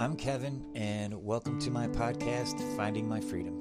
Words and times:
I'm 0.00 0.16
Kevin, 0.16 0.64
and 0.74 1.12
welcome 1.26 1.58
to 1.58 1.70
my 1.70 1.86
podcast, 1.86 2.58
Finding 2.74 3.06
My 3.06 3.20
Freedom, 3.20 3.52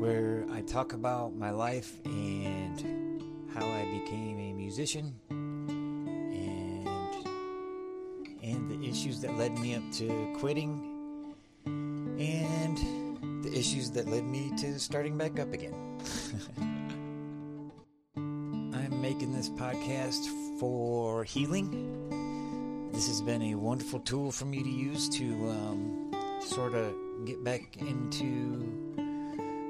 where 0.00 0.44
I 0.50 0.60
talk 0.62 0.92
about 0.92 1.36
my 1.36 1.50
life 1.50 2.00
and 2.04 3.22
how 3.54 3.64
I 3.64 3.84
became 4.00 4.40
a 4.40 4.52
musician 4.54 5.14
and 5.30 6.88
and 8.42 8.68
the 8.68 8.88
issues 8.88 9.20
that 9.20 9.38
led 9.38 9.56
me 9.56 9.76
up 9.76 9.84
to 9.98 10.34
quitting 10.40 11.36
and 11.64 13.44
the 13.44 13.56
issues 13.56 13.92
that 13.92 14.08
led 14.08 14.24
me 14.24 14.50
to 14.58 14.80
starting 14.80 15.16
back 15.16 15.38
up 15.38 15.52
again. 15.52 15.76
I'm 18.16 19.00
making 19.00 19.32
this 19.32 19.48
podcast 19.48 20.26
for 20.58 21.22
healing. 21.22 22.07
This 22.98 23.06
has 23.06 23.22
been 23.22 23.42
a 23.42 23.54
wonderful 23.54 24.00
tool 24.00 24.32
for 24.32 24.44
me 24.44 24.60
to 24.60 24.68
use 24.68 25.08
to 25.10 25.50
um, 25.50 26.10
sort 26.40 26.74
of 26.74 26.92
get 27.24 27.44
back 27.44 27.76
into 27.76 28.58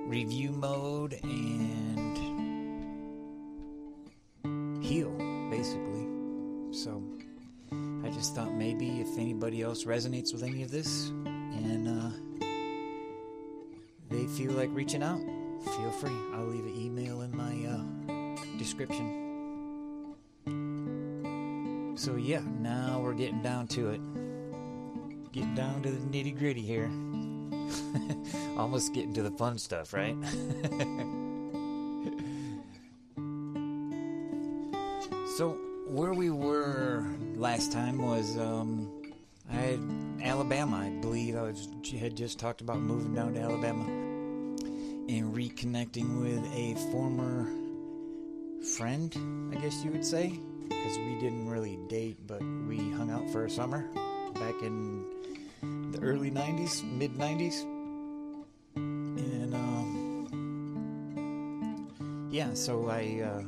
review 0.07 0.51
mode 0.51 1.13
and 1.23 2.17
heal, 4.83 5.11
basically. 5.51 6.07
So 6.71 7.03
I 8.03 8.09
just 8.15 8.35
thought 8.35 8.55
maybe 8.55 9.03
if 9.03 9.19
anybody 9.19 9.61
else 9.61 9.85
resonates 9.85 10.33
with 10.33 10.43
any 10.43 10.63
of 10.63 10.71
this 10.71 11.09
and 11.19 11.87
uh, 11.87 12.11
they 14.09 14.27
feel 14.39 14.53
like 14.53 14.71
reaching 14.73 15.03
out, 15.03 15.21
feel 15.67 15.91
free. 15.91 16.17
I'll 16.33 16.47
leave 16.47 16.65
an 16.65 16.75
email 16.75 17.21
in 17.21 17.37
my 17.37 17.67
uh, 17.67 18.59
description. 18.59 19.28
So, 22.09 22.17
yeah, 22.17 22.41
now 22.61 23.01
we're 23.03 23.13
getting 23.13 23.43
down 23.43 23.67
to 23.69 23.91
it. 23.91 24.01
Getting 25.31 25.55
down 25.55 25.83
to 25.83 25.91
the 25.91 25.99
nitty 25.99 26.39
gritty 26.39 26.63
here. 26.63 26.91
Almost 28.59 28.95
getting 28.95 29.13
to 29.13 29.23
the 29.23 29.31
fun 29.33 29.59
stuff, 29.59 29.93
right? 29.93 30.17
so, 35.37 35.59
where 35.87 36.15
we 36.15 36.31
were 36.31 37.05
last 37.37 37.73
time 37.73 37.99
was 37.99 38.39
um, 38.39 38.91
I 39.53 39.57
had 39.57 39.81
Alabama. 40.23 40.79
I 40.79 40.89
believe 41.03 41.37
I 41.37 41.43
was 41.43 41.69
had 42.01 42.17
just 42.17 42.39
talked 42.39 42.63
about 42.63 42.79
moving 42.81 43.15
down 43.15 43.35
to 43.35 43.41
Alabama 43.41 43.85
and 43.85 45.37
reconnecting 45.37 46.23
with 46.23 46.43
a 46.55 46.75
former 46.91 47.51
friend, 48.79 49.15
I 49.55 49.61
guess 49.61 49.85
you 49.85 49.91
would 49.91 50.07
say, 50.07 50.41
because 50.69 50.99
we 50.99 51.15
didn't 51.21 51.49
really 51.49 51.79
date, 51.89 52.19
but 52.27 52.41
we 52.67 52.91
hung 52.93 53.11
out 53.11 53.29
for 53.31 53.45
a 53.45 53.51
summer 53.51 53.89
back 54.35 54.55
in 54.63 55.05
the 55.93 56.01
early 56.01 56.31
90s, 56.31 56.85
mid 56.85 57.15
90s. 57.15 57.63
And 58.77 59.55
um, 59.55 59.89
yeah, 62.31 62.55
so 62.55 62.89
I 62.89 63.23
uh, 63.23 63.43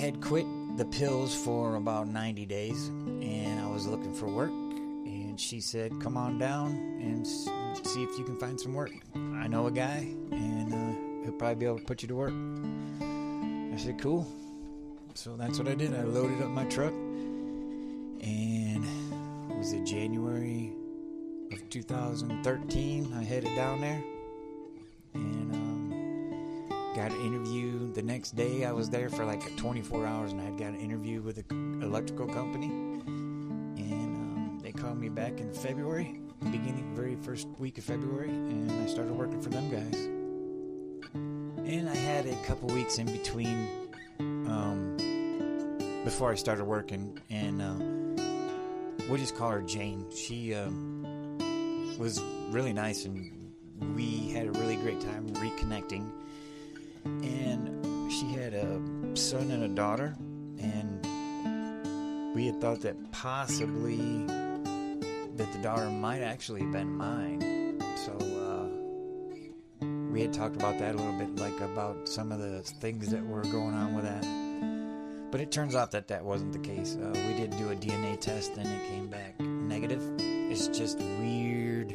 had 0.00 0.20
quit 0.20 0.46
the 0.76 0.84
pills 0.86 1.34
for 1.34 1.76
about 1.76 2.08
90 2.08 2.46
days 2.46 2.88
and 2.88 3.60
I 3.60 3.66
was 3.66 3.86
looking 3.86 4.14
for 4.14 4.26
work. 4.26 4.50
And 4.50 5.40
she 5.40 5.60
said, 5.60 5.92
Come 6.00 6.16
on 6.16 6.38
down 6.38 6.72
and 7.00 7.26
see 7.26 8.02
if 8.02 8.18
you 8.18 8.24
can 8.24 8.38
find 8.38 8.60
some 8.60 8.74
work. 8.74 8.92
I 9.14 9.48
know 9.48 9.66
a 9.66 9.70
guy 9.70 10.08
and 10.30 10.72
uh, 10.72 11.24
he'll 11.24 11.32
probably 11.32 11.56
be 11.56 11.66
able 11.66 11.78
to 11.78 11.84
put 11.84 12.02
you 12.02 12.08
to 12.08 12.14
work. 12.14 12.32
I 13.74 13.76
said, 13.78 13.98
Cool. 14.00 14.26
So 15.14 15.36
that's 15.36 15.58
what 15.58 15.68
I 15.68 15.74
did. 15.74 15.94
I 15.94 16.02
loaded 16.04 16.42
up 16.42 16.48
my 16.48 16.64
truck 16.64 16.92
and 16.92 18.84
it 19.50 19.56
was 19.58 19.72
it 19.72 19.84
January 19.84 20.72
of 21.52 21.68
2013. 21.68 23.12
I 23.12 23.22
headed 23.22 23.54
down 23.54 23.82
there 23.82 24.02
and 25.14 25.54
um, 25.54 26.94
got 26.96 27.10
an 27.10 27.20
interview 27.20 27.92
the 27.92 28.02
next 28.02 28.36
day. 28.36 28.64
I 28.64 28.72
was 28.72 28.88
there 28.88 29.10
for 29.10 29.24
like 29.26 29.54
24 29.56 30.06
hours 30.06 30.32
and 30.32 30.40
I 30.40 30.44
had 30.44 30.58
got 30.58 30.68
an 30.68 30.80
interview 30.80 31.20
with 31.20 31.38
an 31.50 31.82
electrical 31.82 32.26
company. 32.26 32.68
And 32.68 34.16
um, 34.16 34.60
they 34.62 34.72
called 34.72 34.98
me 34.98 35.10
back 35.10 35.40
in 35.40 35.52
February, 35.52 36.20
beginning 36.40 36.94
very 36.96 37.16
first 37.16 37.48
week 37.58 37.76
of 37.76 37.84
February, 37.84 38.30
and 38.30 38.72
I 38.82 38.86
started 38.86 39.12
working 39.12 39.42
for 39.42 39.50
them 39.50 39.70
guys. 39.70 40.08
And 41.14 41.88
I 41.88 41.94
had 41.94 42.26
a 42.26 42.36
couple 42.44 42.68
weeks 42.70 42.98
in 42.98 43.06
between 43.06 43.81
um, 44.52 46.02
before 46.04 46.30
I 46.30 46.34
started 46.34 46.64
working, 46.64 47.18
and 47.30 47.62
uh, 47.62 49.06
we'll 49.08 49.18
just 49.18 49.36
call 49.36 49.50
her 49.50 49.62
Jane. 49.62 50.04
She 50.14 50.54
um, 50.54 51.38
was 51.98 52.22
really 52.50 52.72
nice, 52.72 53.04
and 53.04 53.52
we 53.94 54.30
had 54.30 54.46
a 54.46 54.52
really 54.52 54.76
great 54.76 55.00
time 55.00 55.28
reconnecting. 55.30 56.10
And 57.04 58.12
she 58.12 58.26
had 58.32 58.54
a 58.54 58.80
son 59.16 59.50
and 59.50 59.64
a 59.64 59.68
daughter, 59.68 60.14
and 60.60 61.04
we 62.34 62.46
had 62.46 62.60
thought 62.60 62.80
that 62.82 62.96
possibly 63.12 63.96
that 65.36 65.50
the 65.52 65.58
daughter 65.62 65.88
might 65.88 66.20
actually 66.20 66.60
have 66.60 66.72
been 66.72 66.96
mine. 66.96 67.80
So 67.96 68.12
uh, 68.12 69.86
we 70.12 70.20
had 70.22 70.32
talked 70.32 70.56
about 70.56 70.78
that 70.78 70.94
a 70.94 70.98
little 70.98 71.18
bit, 71.18 71.36
like 71.36 71.58
about 71.60 72.08
some 72.08 72.32
of 72.32 72.38
the 72.38 72.60
things 72.62 73.10
that 73.10 73.24
were 73.26 73.42
going 73.42 73.74
on 73.74 73.94
with 73.94 74.04
that. 74.04 74.41
But 75.32 75.40
it 75.40 75.50
turns 75.50 75.74
out 75.74 75.90
that 75.92 76.08
that 76.08 76.22
wasn't 76.22 76.52
the 76.52 76.58
case. 76.58 76.94
Uh, 76.94 77.10
we 77.26 77.32
did 77.32 77.56
do 77.56 77.70
a 77.70 77.74
DNA 77.74 78.20
test 78.20 78.52
and 78.58 78.68
it 78.68 78.88
came 78.90 79.08
back 79.08 79.40
negative. 79.40 80.02
It's 80.18 80.68
just 80.68 80.98
weird 80.98 81.94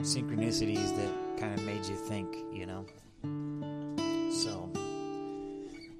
synchronicities 0.00 0.96
that 0.96 1.36
kind 1.36 1.52
of 1.52 1.64
made 1.66 1.84
you 1.84 1.96
think, 1.96 2.36
you 2.52 2.66
know. 2.66 2.86
So, 4.32 4.70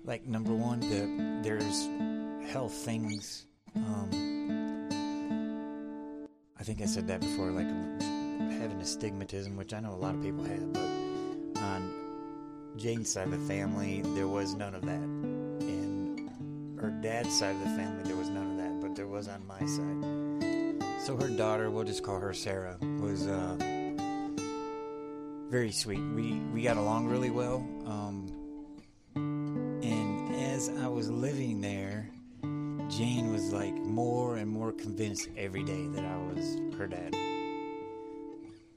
like 0.04 0.28
number 0.28 0.54
one, 0.54 0.78
the, 0.78 1.42
there's 1.42 1.88
health 2.52 2.72
things. 2.72 3.46
Um, 3.74 4.88
I 6.56 6.62
think 6.62 6.82
I 6.82 6.86
said 6.86 7.08
that 7.08 7.20
before, 7.20 7.50
like 7.50 7.66
having 8.60 8.80
astigmatism, 8.80 9.56
which 9.56 9.74
I 9.74 9.80
know 9.80 9.92
a 9.92 9.96
lot 9.96 10.14
of 10.14 10.22
people 10.22 10.44
have, 10.44 10.72
but 10.72 11.62
on 11.62 11.92
Jane's 12.76 13.12
side 13.12 13.26
of 13.26 13.32
the 13.32 13.52
family, 13.52 14.02
there 14.14 14.28
was 14.28 14.54
none 14.54 14.76
of 14.76 14.82
that. 14.82 15.29
Her 16.80 16.90
dad's 16.90 17.38
side 17.38 17.54
of 17.56 17.60
the 17.60 17.66
family, 17.66 18.04
there 18.04 18.16
was 18.16 18.30
none 18.30 18.52
of 18.52 18.56
that, 18.56 18.80
but 18.80 18.96
there 18.96 19.06
was 19.06 19.28
on 19.28 19.46
my 19.46 19.60
side. 19.66 21.02
So 21.04 21.14
her 21.14 21.28
daughter, 21.28 21.70
we'll 21.70 21.84
just 21.84 22.02
call 22.02 22.18
her 22.18 22.32
Sarah, 22.32 22.78
was 22.80 23.26
uh, 23.26 23.54
very 25.50 25.72
sweet. 25.72 26.00
We 26.14 26.40
we 26.54 26.62
got 26.62 26.78
along 26.78 27.08
really 27.08 27.28
well. 27.30 27.56
Um, 27.86 28.32
and 29.14 30.34
as 30.34 30.70
I 30.70 30.88
was 30.88 31.10
living 31.10 31.60
there, 31.60 32.08
Jane 32.88 33.30
was 33.30 33.52
like 33.52 33.74
more 33.74 34.36
and 34.36 34.48
more 34.48 34.72
convinced 34.72 35.28
every 35.36 35.62
day 35.62 35.86
that 35.88 36.04
I 36.06 36.16
was 36.32 36.56
her 36.78 36.86
dad. 36.86 37.14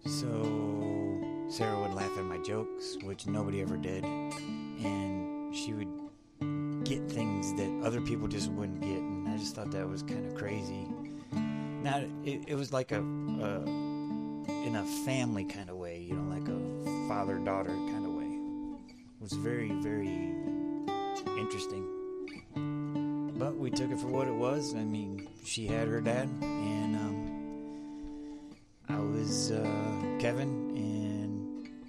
So 0.05 0.43
Sarah 1.47 1.79
would 1.79 1.93
laugh 1.93 2.17
at 2.17 2.25
my 2.25 2.39
jokes, 2.39 2.97
which 3.03 3.27
nobody 3.27 3.61
ever 3.61 3.77
did, 3.77 4.03
and 4.03 5.55
she 5.55 5.71
would 5.71 6.02
get 6.93 7.11
things 7.11 7.53
that 7.55 7.81
other 7.83 8.01
people 8.01 8.27
just 8.27 8.51
wouldn't 8.51 8.81
get, 8.81 8.89
and 8.89 9.27
I 9.27 9.38
just 9.38 9.56
thought 9.56 9.71
that 9.71 9.88
was 9.88 10.03
kind 10.03 10.25
of 10.27 10.35
crazy. 10.35 10.88
Now 11.31 12.03
it, 12.23 12.44
it 12.47 12.56
was 12.56 12.71
like 12.71 12.91
a, 12.91 13.00
a 13.00 13.63
in 14.68 14.75
a 14.75 14.83
family 15.06 15.44
kind 15.45 15.69
of 15.69 15.77
way, 15.77 16.00
you 16.00 16.15
know, 16.15 16.29
like 16.29 16.47
a 16.47 17.07
father 17.07 17.39
daughter 17.39 17.69
kind 17.69 18.06
of 18.06 18.13
way. 18.13 18.25
It 18.89 19.21
was 19.21 19.33
very 19.33 19.71
very 19.81 20.35
interesting. 21.38 21.89
But 23.39 23.56
we 23.57 23.71
took 23.71 23.89
it 23.91 24.00
for 24.00 24.07
what 24.07 24.27
it 24.27 24.35
was. 24.35 24.75
I 24.75 24.83
mean, 24.83 25.27
she 25.44 25.65
had 25.65 25.88
her 25.88 26.00
dad, 26.00 26.29
and 26.41 26.95
um, 26.95 28.56
I 28.88 29.00
was 29.00 29.51
uh, 29.51 30.18
Kevin, 30.19 30.72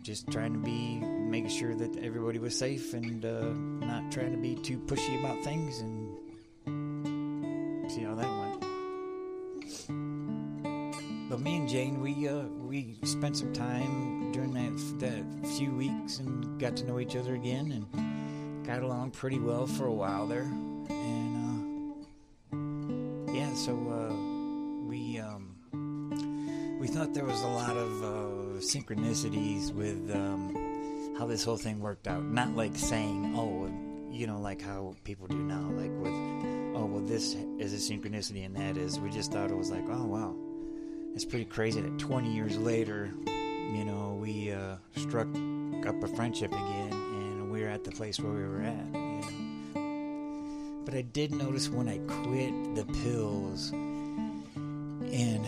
just 0.05 0.31
trying 0.31 0.53
to 0.53 0.59
be 0.59 0.99
making 1.01 1.49
sure 1.49 1.75
that 1.75 1.97
everybody 2.05 2.39
was 2.39 2.57
safe, 2.57 2.93
and 2.93 3.25
uh, 3.25 3.55
not 3.87 4.13
trying 4.13 4.33
to 4.33 4.37
be 4.37 4.55
too 4.55 4.79
pushy 4.81 5.19
about 5.19 5.43
things, 5.43 5.81
and 5.81 6.15
see 7.91 8.03
how 8.03 8.15
that 8.15 8.29
went. 8.29 8.61
But 11.31 11.41
me 11.41 11.57
and 11.57 11.67
Jane, 11.67 12.03
we 12.03 12.29
uh, 12.29 12.43
we 12.61 12.99
spent 13.05 13.35
some 13.39 13.55
time 13.55 14.31
during 14.33 14.53
that 14.53 14.77
that 15.01 15.25
few 15.57 15.71
weeks, 15.75 16.19
and 16.19 16.61
got 16.61 16.77
to 16.77 16.85
know 16.85 17.01
each 17.01 17.17
other 17.17 17.35
again, 17.35 17.73
and 17.73 18.67
got 18.67 18.83
along 18.83 19.13
pretty 19.13 19.39
well 19.39 19.67
for 19.67 19.87
a 19.87 19.93
while 19.93 20.27
there, 20.27 20.43
and. 20.43 21.37
Uh, 21.39 21.55
yeah, 23.33 23.53
so 23.55 23.73
uh, 23.73 24.15
we 24.87 25.19
um, 25.19 25.57
we 26.79 26.87
thought 26.87 27.15
there 27.15 27.25
was 27.25 27.43
a 27.43 27.49
lot 27.49 27.77
of 27.77 28.05
uh, 28.05 28.34
synchronicities 28.63 29.73
with 29.73 30.15
um, 30.15 31.15
how 31.19 31.27
this 31.27 31.45
whole 31.45 31.57
thing 31.57 31.81
worked 31.81 32.07
out. 32.07 32.25
Not 32.25 32.55
like 32.55 32.77
saying, 32.77 33.35
oh, 33.37 33.71
you 34.11 34.27
know, 34.27 34.39
like 34.41 34.63
how 34.63 34.95
people 35.05 35.27
do 35.27 35.37
now, 35.37 35.69
like 35.73 35.91
with, 35.99 36.13
oh, 36.77 36.87
well, 36.87 37.05
this 37.05 37.35
is 37.59 37.73
a 37.73 37.93
synchronicity, 37.93 38.47
and 38.47 38.57
that 38.57 38.77
is, 38.77 39.01
we 39.01 39.11
just 39.11 39.33
thought 39.33 39.51
it 39.51 39.57
was 39.57 39.71
like, 39.71 39.85
oh 39.89 40.05
wow, 40.05 40.35
it's 41.15 41.25
pretty 41.25 41.45
crazy 41.45 41.81
that 41.81 41.99
20 41.99 42.33
years 42.33 42.57
later, 42.57 43.13
you 43.27 43.85
know, 43.85 44.19
we 44.21 44.53
uh, 44.53 44.77
struck 44.97 45.29
up 45.87 46.03
a 46.03 46.09
friendship 46.15 46.53
again, 46.53 46.93
and 46.93 47.51
we're 47.51 47.69
at 47.69 47.85
the 47.85 47.91
place 47.91 48.21
where 48.21 48.33
we 48.33 48.45
were 48.45 48.63
at. 48.63 48.87
You 48.95 49.01
know? 49.75 50.83
But 50.85 50.95
I 50.95 51.03
did 51.03 51.33
notice 51.33 51.69
when 51.69 51.89
I 51.89 51.99
quit 51.99 52.75
the 52.77 52.85
pills, 53.03 53.71
and 53.73 55.47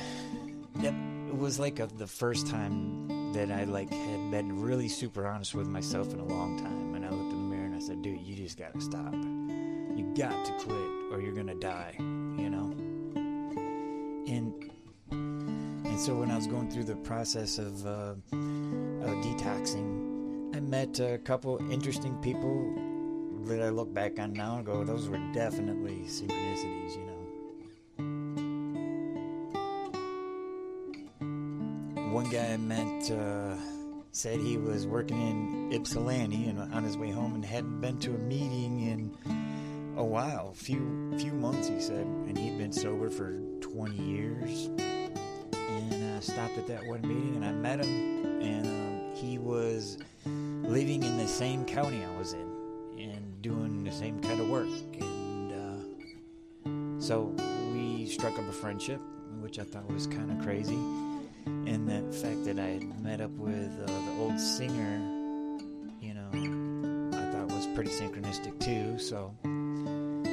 was 1.47 1.61
like 1.61 1.79
a, 1.79 1.87
the 1.87 2.09
first 2.09 2.49
time 2.49 3.33
that 3.33 3.53
I 3.53 3.63
like 3.63 3.89
had 3.93 4.33
been 4.33 4.61
really 4.61 4.89
super 4.89 5.29
honest 5.29 5.55
with 5.55 5.69
myself 5.69 6.13
in 6.13 6.19
a 6.19 6.25
long 6.25 6.59
time. 6.59 6.97
And 6.97 7.07
I 7.07 7.09
looked 7.09 7.33
in 7.33 7.39
the 7.49 7.57
mirror 7.57 7.67
and 7.67 7.77
I 7.77 7.79
said, 7.79 8.03
"Dude, 8.03 8.21
you 8.21 8.35
just 8.35 8.59
gotta 8.59 8.81
stop. 8.81 9.15
You 9.15 10.13
got 10.17 10.45
to 10.45 10.53
quit, 10.55 10.91
or 11.13 11.21
you're 11.21 11.37
gonna 11.37 11.55
die." 11.55 11.95
You 12.01 12.51
know. 12.51 12.75
And 14.27 14.73
and 15.13 16.01
so 16.01 16.17
when 16.17 16.33
I 16.33 16.37
was 16.37 16.49
going 16.49 16.69
through 16.69 16.83
the 16.83 16.97
process 16.97 17.59
of, 17.59 17.87
uh, 17.87 18.17
of 18.19 19.15
detoxing, 19.23 20.57
I 20.57 20.59
met 20.59 20.99
a 20.99 21.19
couple 21.19 21.59
interesting 21.71 22.17
people 22.17 22.75
that 23.45 23.63
I 23.63 23.69
look 23.69 23.95
back 23.95 24.19
on 24.19 24.33
now 24.33 24.57
and 24.57 24.67
go, 24.67 24.83
"Those 24.83 25.09
were 25.09 25.21
definitely 25.33 26.07
synchronicities," 26.09 26.97
you 26.97 27.05
know. 27.05 27.06
Guy 32.37 32.53
I 32.53 32.57
met 32.59 33.11
uh, 33.11 33.57
said 34.13 34.41
he 34.41 34.59
was 34.59 34.87
working 34.87 35.17
in 35.17 35.73
Ypsilanti 35.73 36.49
and 36.49 36.61
on 36.61 36.85
his 36.85 36.99
way 36.99 37.11
home 37.11 37.35
and 37.35 37.43
hadn't 37.43 37.81
been 37.81 37.99
to 38.01 38.11
a 38.15 38.19
meeting 38.19 38.81
in 38.81 39.97
a 39.97 40.05
while, 40.05 40.53
few 40.53 41.15
few 41.19 41.33
months. 41.33 41.69
He 41.69 41.81
said, 41.81 42.05
and 42.05 42.37
he'd 42.37 42.59
been 42.59 42.73
sober 42.73 43.09
for 43.09 43.41
20 43.61 43.97
years. 43.97 44.67
And 44.67 46.17
I 46.17 46.21
stopped 46.21 46.59
at 46.59 46.67
that 46.67 46.85
one 46.85 47.01
meeting 47.01 47.37
and 47.37 47.45
I 47.45 47.53
met 47.53 47.83
him, 47.83 48.43
and 48.43 48.67
um, 48.67 49.15
he 49.15 49.39
was 49.39 49.97
living 50.27 51.05
in 51.05 51.17
the 51.17 51.29
same 51.29 51.65
county 51.65 52.05
I 52.05 52.19
was 52.19 52.35
in 52.35 53.01
and 53.01 53.41
doing 53.41 53.83
the 53.83 53.93
same 53.93 54.21
kind 54.21 54.41
of 54.41 54.49
work. 54.51 54.69
And 55.01 55.53
uh, 55.53 57.01
so 57.01 57.35
we 57.73 58.05
struck 58.05 58.39
up 58.39 58.47
a 58.47 58.53
friendship, 58.53 59.01
which 59.41 59.59
I 59.59 59.65
thought 59.65 59.91
was 59.91 60.07
kind 60.07 60.31
of 60.31 60.45
crazy 60.45 60.79
and 61.47 61.89
the 61.89 62.13
fact 62.13 62.45
that 62.45 62.59
I 62.59 62.67
had 62.67 63.03
met 63.03 63.21
up 63.21 63.31
with 63.33 63.73
uh, 63.83 63.87
the 63.87 64.17
old 64.19 64.39
singer, 64.39 64.99
you 66.01 66.15
know, 66.15 67.17
I 67.17 67.33
thought 67.33 67.49
was 67.49 67.67
pretty 67.75 67.91
synchronistic 67.91 68.59
too. 68.61 68.99
So 68.99 69.35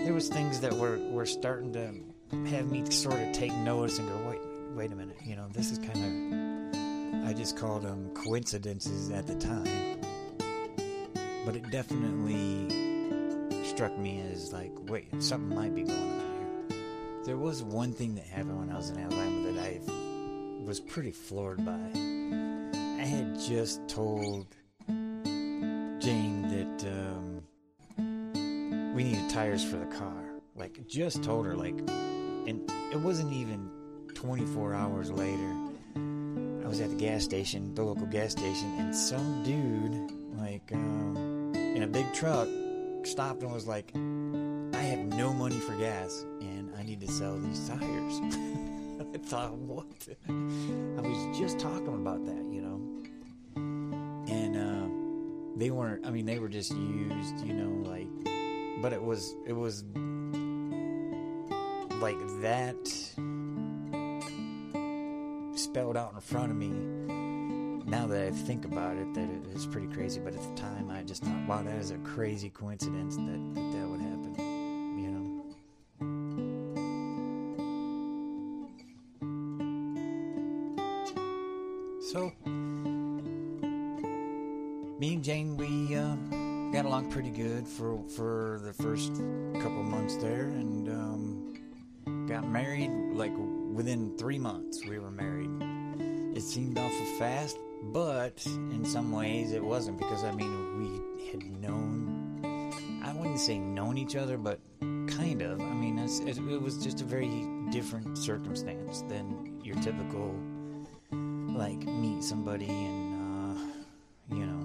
there 0.03 0.13
was 0.13 0.27
things 0.29 0.59
that 0.61 0.73
were 0.73 0.97
were 1.09 1.25
starting 1.25 1.71
to 1.73 1.93
have 2.49 2.69
me 2.71 2.89
sort 2.89 3.19
of 3.19 3.31
take 3.31 3.53
notice 3.53 3.99
and 3.99 4.09
go, 4.09 4.29
wait, 4.29 4.41
wait 4.75 4.91
a 4.91 4.95
minute, 4.95 5.17
you 5.23 5.35
know, 5.35 5.47
this 5.51 5.71
is 5.71 5.77
kind 5.77 6.03
of 6.03 7.29
I 7.29 7.33
just 7.33 7.55
called 7.55 7.83
them 7.83 8.09
coincidences 8.13 9.09
at 9.11 9.27
the 9.27 9.35
time, 9.35 9.99
but 11.45 11.55
it 11.55 11.69
definitely 11.71 12.67
struck 13.63 13.97
me 13.97 14.21
as 14.31 14.51
like, 14.51 14.71
wait, 14.89 15.05
something 15.23 15.55
might 15.55 15.73
be 15.73 15.83
going 15.83 15.99
on 15.99 16.67
here. 16.69 16.77
There 17.25 17.37
was 17.37 17.63
one 17.63 17.93
thing 17.93 18.15
that 18.15 18.25
happened 18.25 18.59
when 18.59 18.71
I 18.71 18.75
was 18.75 18.89
in 18.89 18.97
Alabama 18.99 19.51
that 19.51 19.63
I 19.63 19.79
was 20.65 20.79
pretty 20.79 21.11
floored 21.11 21.63
by. 21.65 21.71
I 21.73 23.05
had 23.05 23.37
just 23.39 23.85
told 23.87 24.47
Jane 24.87 26.47
that 26.47 26.85
um, 26.87 27.43
we 28.95 29.03
needed 29.03 29.29
tires 29.29 29.63
for 29.63 29.77
the 29.77 29.85
car. 29.87 30.23
Like, 30.55 30.87
just 30.87 31.23
told 31.23 31.45
her, 31.45 31.55
like, 31.55 31.77
and 32.47 32.71
it 32.91 32.99
wasn't 32.99 33.33
even 33.33 33.69
24 34.13 34.73
hours 34.73 35.11
later. 35.11 35.53
I 35.95 36.67
was 36.67 36.79
at 36.79 36.91
the 36.91 36.95
gas 36.95 37.23
station, 37.23 37.73
the 37.75 37.83
local 37.83 38.05
gas 38.05 38.31
station, 38.31 38.73
and 38.79 38.95
some 38.95 39.43
dude, 39.43 40.11
like, 40.39 40.71
um, 40.71 41.53
in 41.55 41.83
a 41.83 41.87
big 41.87 42.11
truck, 42.13 42.47
stopped 43.03 43.43
and 43.43 43.51
was 43.51 43.67
like, 43.67 43.91
I 43.95 44.81
have 44.81 44.99
no 44.99 45.33
money 45.33 45.59
for 45.59 45.75
gas, 45.75 46.25
and 46.39 46.71
I 46.77 46.83
need 46.83 47.01
to 47.01 47.11
sell 47.11 47.37
these 47.37 47.67
tires. 47.67 48.69
I 49.15 49.17
thought, 49.19 49.53
what? 49.53 49.85
I 50.27 51.01
was 51.01 51.37
just 51.37 51.59
talking 51.59 51.95
about 51.95 52.25
that, 52.25 52.45
you 52.51 52.61
know. 52.61 52.81
And 54.27 54.57
uh, 54.57 55.59
they 55.59 55.69
weren't. 55.69 56.05
I 56.05 56.09
mean, 56.09 56.25
they 56.25 56.39
were 56.39 56.49
just 56.49 56.71
used, 56.71 57.45
you 57.45 57.53
know, 57.53 57.89
like. 57.89 58.07
But 58.81 58.91
it 58.91 59.03
was, 59.03 59.35
it 59.45 59.53
was 59.53 59.83
like 62.01 62.17
that 62.41 62.87
spelled 65.55 65.95
out 65.95 66.13
in 66.13 66.19
front 66.19 66.51
of 66.51 66.57
me. 66.57 66.69
Now 67.85 68.07
that 68.07 68.27
I 68.27 68.31
think 68.31 68.65
about 68.65 68.97
it, 68.97 69.13
that 69.13 69.29
it 69.29 69.55
is 69.55 69.67
pretty 69.67 69.87
crazy. 69.87 70.19
But 70.19 70.33
at 70.33 70.41
the 70.41 70.61
time, 70.61 70.89
I 70.89 71.03
just 71.03 71.23
thought, 71.23 71.47
wow, 71.47 71.61
that 71.61 71.75
is 71.75 71.91
a 71.91 71.97
crazy 71.99 72.49
coincidence 72.49 73.15
that 73.17 73.53
that, 73.53 73.71
that 73.73 73.87
would 73.87 74.01
happen. 74.01 74.52
For 87.65 88.01
for 88.15 88.59
the 88.63 88.73
first 88.73 89.13
couple 89.61 89.83
months 89.83 90.15
there, 90.17 90.47
and 90.47 90.89
um, 90.89 92.27
got 92.27 92.47
married 92.47 92.91
like 93.13 93.33
within 93.73 94.17
three 94.17 94.39
months. 94.39 94.85
We 94.85 94.99
were 94.99 95.11
married. 95.11 95.51
It 96.35 96.41
seemed 96.41 96.77
awful 96.77 97.05
fast, 97.19 97.57
but 97.81 98.45
in 98.45 98.83
some 98.85 99.11
ways 99.11 99.51
it 99.51 99.63
wasn't 99.63 99.99
because 99.99 100.23
I 100.23 100.31
mean 100.31 100.79
we 100.79 101.31
had 101.31 101.43
known. 101.61 102.71
I 103.03 103.13
wouldn't 103.13 103.39
say 103.39 103.59
known 103.59 103.97
each 103.97 104.15
other, 104.15 104.37
but 104.37 104.59
kind 105.07 105.41
of. 105.41 105.59
I 105.59 105.73
mean, 105.73 105.99
it, 105.99 106.37
it 106.37 106.61
was 106.61 106.83
just 106.83 107.01
a 107.01 107.03
very 107.03 107.47
different 107.71 108.17
circumstance 108.17 109.01
than 109.03 109.59
your 109.63 109.75
typical 109.75 110.33
like 111.55 111.85
meet 111.85 112.23
somebody 112.23 112.67
and 112.67 113.13
uh, 113.13 114.35
you 114.35 114.45
know 114.45 114.63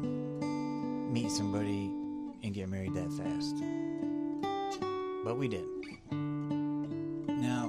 meet 1.11 1.31
somebody 1.31 1.90
and 2.42 2.54
get 2.54 2.68
married 2.68 2.95
that 2.95 3.12
fast. 3.12 3.57
But 5.25 5.37
we 5.37 5.49
did 5.49 5.64
now 7.40 7.68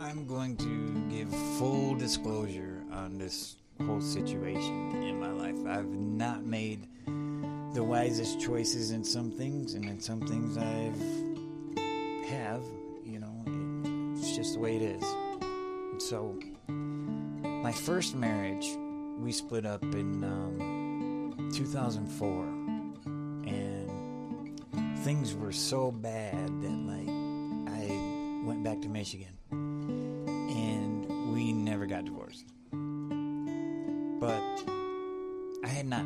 i'm 0.00 0.26
going 0.26 0.56
to 0.56 1.02
give 1.14 1.28
full 1.58 1.94
disclosure 1.94 2.82
on 2.90 3.18
this 3.18 3.56
whole 3.86 4.00
situation 4.00 5.02
in 5.02 5.20
my 5.20 5.30
life. 5.30 5.56
I've 5.66 5.86
not 5.86 6.44
made 6.44 6.86
the 7.74 7.82
wisest 7.82 8.40
choices 8.40 8.90
in 8.92 9.04
some 9.04 9.30
things 9.30 9.74
and 9.74 9.84
in 9.84 10.00
some 10.00 10.20
things 10.20 10.56
i've 10.56 11.00
have 12.30 12.62
you 13.04 13.18
know 13.18 13.34
it's 14.16 14.34
just 14.36 14.54
the 14.54 14.60
way 14.60 14.76
it 14.76 14.82
is. 14.82 15.04
So 15.98 16.38
my 17.44 17.72
first 17.72 18.14
marriage, 18.14 18.66
we 19.18 19.32
split 19.32 19.66
up 19.66 19.82
in 19.82 20.24
um, 20.24 21.50
2004, 21.52 22.44
and 22.44 22.53
things 25.04 25.34
were 25.34 25.52
so 25.52 25.92
bad 25.92 26.62
that 26.62 26.72
like 26.72 27.08
I 27.68 28.46
went 28.46 28.64
back 28.64 28.80
to 28.80 28.88
Michigan, 28.88 29.36
and 29.50 31.34
we 31.34 31.52
never 31.52 31.84
got 31.84 32.06
divorced. 32.06 32.46
But 34.18 34.64
I 35.62 35.68
had 35.68 35.86
not 35.86 36.04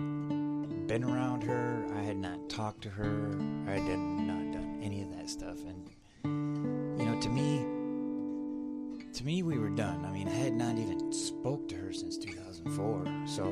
been 0.89 1.05
around 1.05 1.45
her. 1.45 1.87
I 1.97 2.03
had 2.03 2.17
not 2.17 2.51
talked 2.51 2.83
to 2.83 2.91
her. 2.91 3.31
I 3.69 3.79
had 3.79 3.99
not 4.01 4.53
done 4.53 4.81
any 4.83 5.03
of 5.03 5.17
that 5.17 5.31
stuff, 5.31 5.59
and 5.65 6.99
you 7.01 7.07
know, 7.07 7.21
to 7.21 7.29
me 7.29 7.65
to 9.15 9.25
me, 9.25 9.45
we 9.45 9.59
were 9.59 9.71
done. 9.71 10.05
I 10.05 10.11
mean, 10.11 10.27
I 10.27 10.35
had 10.35 10.55
not 10.55 10.77
even 10.77 11.13
spoke 11.13 11.69
to 11.69 11.77
her 11.77 11.93
since 11.93 12.19
2004. 12.19 13.05
So 13.27 13.45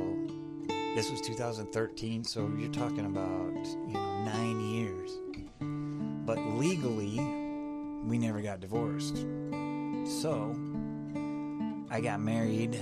this 0.96 1.08
was 1.08 1.20
2013. 1.20 2.24
So 2.24 2.50
you're 2.58 2.72
talking 2.72 3.06
about 3.06 3.54
you 3.86 3.92
know 3.92 4.24
nine 4.24 4.60
years. 4.60 4.65
But 4.65 4.65
legally, 6.56 7.20
we 8.04 8.18
never 8.18 8.40
got 8.40 8.60
divorced. 8.60 9.16
So 10.20 10.56
I 11.90 12.00
got 12.00 12.20
married 12.20 12.80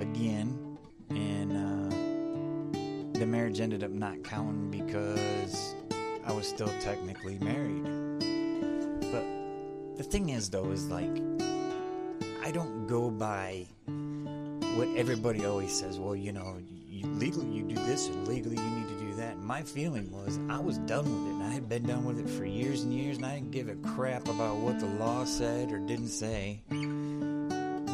again, 0.00 0.78
and 1.10 1.52
uh, 1.52 3.18
the 3.18 3.26
marriage 3.26 3.60
ended 3.60 3.82
up 3.82 3.90
not 3.90 4.22
counting 4.22 4.70
because 4.70 5.74
I 6.24 6.32
was 6.32 6.46
still 6.48 6.70
technically 6.80 7.38
married. 7.38 7.84
But 9.12 9.96
the 9.96 10.04
thing 10.04 10.28
is, 10.30 10.48
though, 10.48 10.70
is 10.70 10.88
like 10.88 11.10
I 12.42 12.50
don't 12.52 12.86
go 12.86 13.10
by 13.10 13.66
what 14.76 14.88
everybody 14.96 15.44
always 15.44 15.72
says. 15.72 15.98
Well, 15.98 16.14
you 16.14 16.32
know, 16.32 16.58
you, 16.94 17.06
legally 17.06 17.46
you 17.46 17.62
do 17.64 17.74
this, 17.74 18.06
and 18.06 18.26
legally 18.28 18.56
you 18.56 18.70
need 18.70 18.88
to 18.88 18.98
do 18.98 19.14
that. 19.16 19.36
And 19.36 19.44
my 19.44 19.62
feeling 19.62 20.10
was 20.10 20.38
I 20.48 20.58
was 20.58 20.78
done 20.78 21.04
with 21.04 21.32
it. 21.32 21.34
And 21.34 21.42
I 21.42 21.50
had 21.50 21.68
been 21.68 21.84
done 21.84 22.04
with 22.04 22.18
it 22.18 22.28
for 22.28 22.44
years 22.44 22.82
and 22.82 22.92
years, 22.92 23.16
and 23.16 23.26
I 23.26 23.34
didn't 23.34 23.50
give 23.50 23.68
a 23.68 23.74
crap 23.76 24.28
about 24.28 24.56
what 24.56 24.78
the 24.78 24.86
law 24.86 25.24
said 25.24 25.72
or 25.72 25.78
didn't 25.78 26.08
say. 26.08 26.62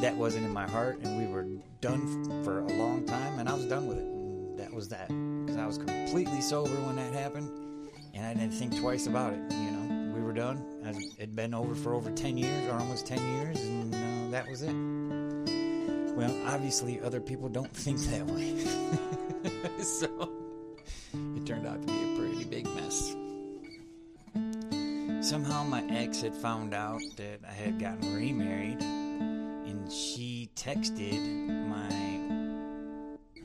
That 0.01 0.17
wasn't 0.17 0.47
in 0.47 0.53
my 0.53 0.69
heart, 0.69 1.01
and 1.03 1.19
we 1.19 1.27
were 1.27 1.47
done 1.81 2.45
for 2.45 2.61
a 2.61 2.73
long 2.75 3.05
time, 3.07 3.39
and 3.39 3.49
I 3.49 3.55
was 3.55 3.67
done 3.67 3.87
with 3.87 3.99
it. 3.99 4.05
And 4.05 4.59
that 4.59 4.73
was 4.73 4.89
that. 4.89 5.09
Because 5.09 5.57
I 5.57 5.67
was 5.67 5.79
completely 5.79 6.41
sober 6.41 6.71
when 6.71 6.97
that 6.97 7.13
happened, 7.13 7.51
and 8.15 8.27
I 8.27 8.35
didn't 8.35 8.53
think 8.53 8.79
twice 8.79 9.07
about 9.07 9.33
it. 9.33 9.41
You 9.53 9.71
know, 9.71 10.13
we 10.15 10.23
were 10.23 10.33
done. 10.33 10.65
It 10.85 11.21
had 11.21 11.37
been 11.37 11.55
over 11.55 11.75
for 11.75 11.95
over 11.95 12.11
10 12.11 12.37
years, 12.39 12.67
or 12.69 12.75
almost 12.75 13.07
10 13.07 13.19
years, 13.37 13.61
and 13.61 13.95
uh, 13.95 14.31
that 14.31 14.49
was 14.49 14.63
it. 14.63 15.00
Well, 16.17 16.35
obviously, 16.47 17.01
other 17.01 17.21
people 17.21 17.49
don't 17.49 17.75
think 17.75 17.99
that 18.11 18.27
way. 18.27 18.59
so, 19.83 20.31
it 21.15 21.47
turned 21.47 21.67
out 21.67 21.81
to 21.81 21.87
be 21.87 21.93
a 21.93 22.17
pretty 22.19 22.45
big 22.45 22.67
mess. 22.75 23.17
Somehow, 25.27 25.65
my 25.65 25.83
ex 25.91 26.21
had 26.21 26.35
found 26.35 26.75
out 26.75 27.01
that 27.17 27.41
I 27.49 27.53
had 27.53 27.79
gotten 27.79 28.15
remarried, 28.15 28.83
and 28.83 29.91
she 29.91 30.51
texted 30.57 31.21
my 31.69 31.89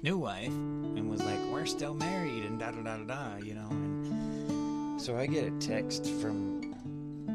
new 0.01 0.17
wife 0.17 0.47
and 0.47 1.09
was 1.09 1.21
like, 1.23 1.39
We're 1.51 1.65
still 1.65 1.93
married, 1.93 2.45
and 2.45 2.59
da 2.59 2.71
da 2.71 2.81
da 2.81 2.97
da 2.97 3.35
you 3.37 3.53
know. 3.53 3.69
And 3.69 5.01
so 5.01 5.17
I 5.17 5.27
get 5.27 5.45
a 5.45 5.51
text 5.59 6.07
from 6.07 6.73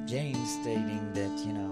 Jane 0.07 0.45
stating 0.45 1.13
that, 1.15 1.47
you 1.47 1.53
know, 1.53 1.71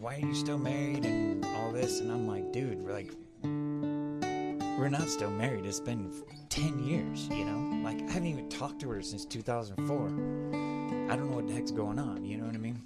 why 0.00 0.16
are 0.16 0.26
you 0.26 0.34
still 0.34 0.58
married 0.58 1.04
and 1.04 1.31
this? 1.72 2.00
And 2.00 2.10
I'm 2.12 2.28
like, 2.28 2.52
dude, 2.52 2.78
we're 2.82 2.92
like, 2.92 3.10
we're 3.42 4.88
not 4.88 5.08
still 5.08 5.30
married. 5.30 5.66
It's 5.66 5.80
been 5.80 6.12
10 6.48 6.78
years, 6.84 7.28
you 7.28 7.44
know? 7.44 7.82
Like, 7.84 8.00
I 8.02 8.12
haven't 8.12 8.26
even 8.26 8.48
talked 8.48 8.80
to 8.80 8.90
her 8.90 9.02
since 9.02 9.24
2004. 9.24 9.96
I 9.96 11.16
don't 11.16 11.30
know 11.30 11.36
what 11.36 11.46
the 11.46 11.54
heck's 11.54 11.70
going 11.70 11.98
on, 11.98 12.24
you 12.24 12.38
know 12.38 12.46
what 12.46 12.54
I 12.54 12.58
mean? 12.58 12.80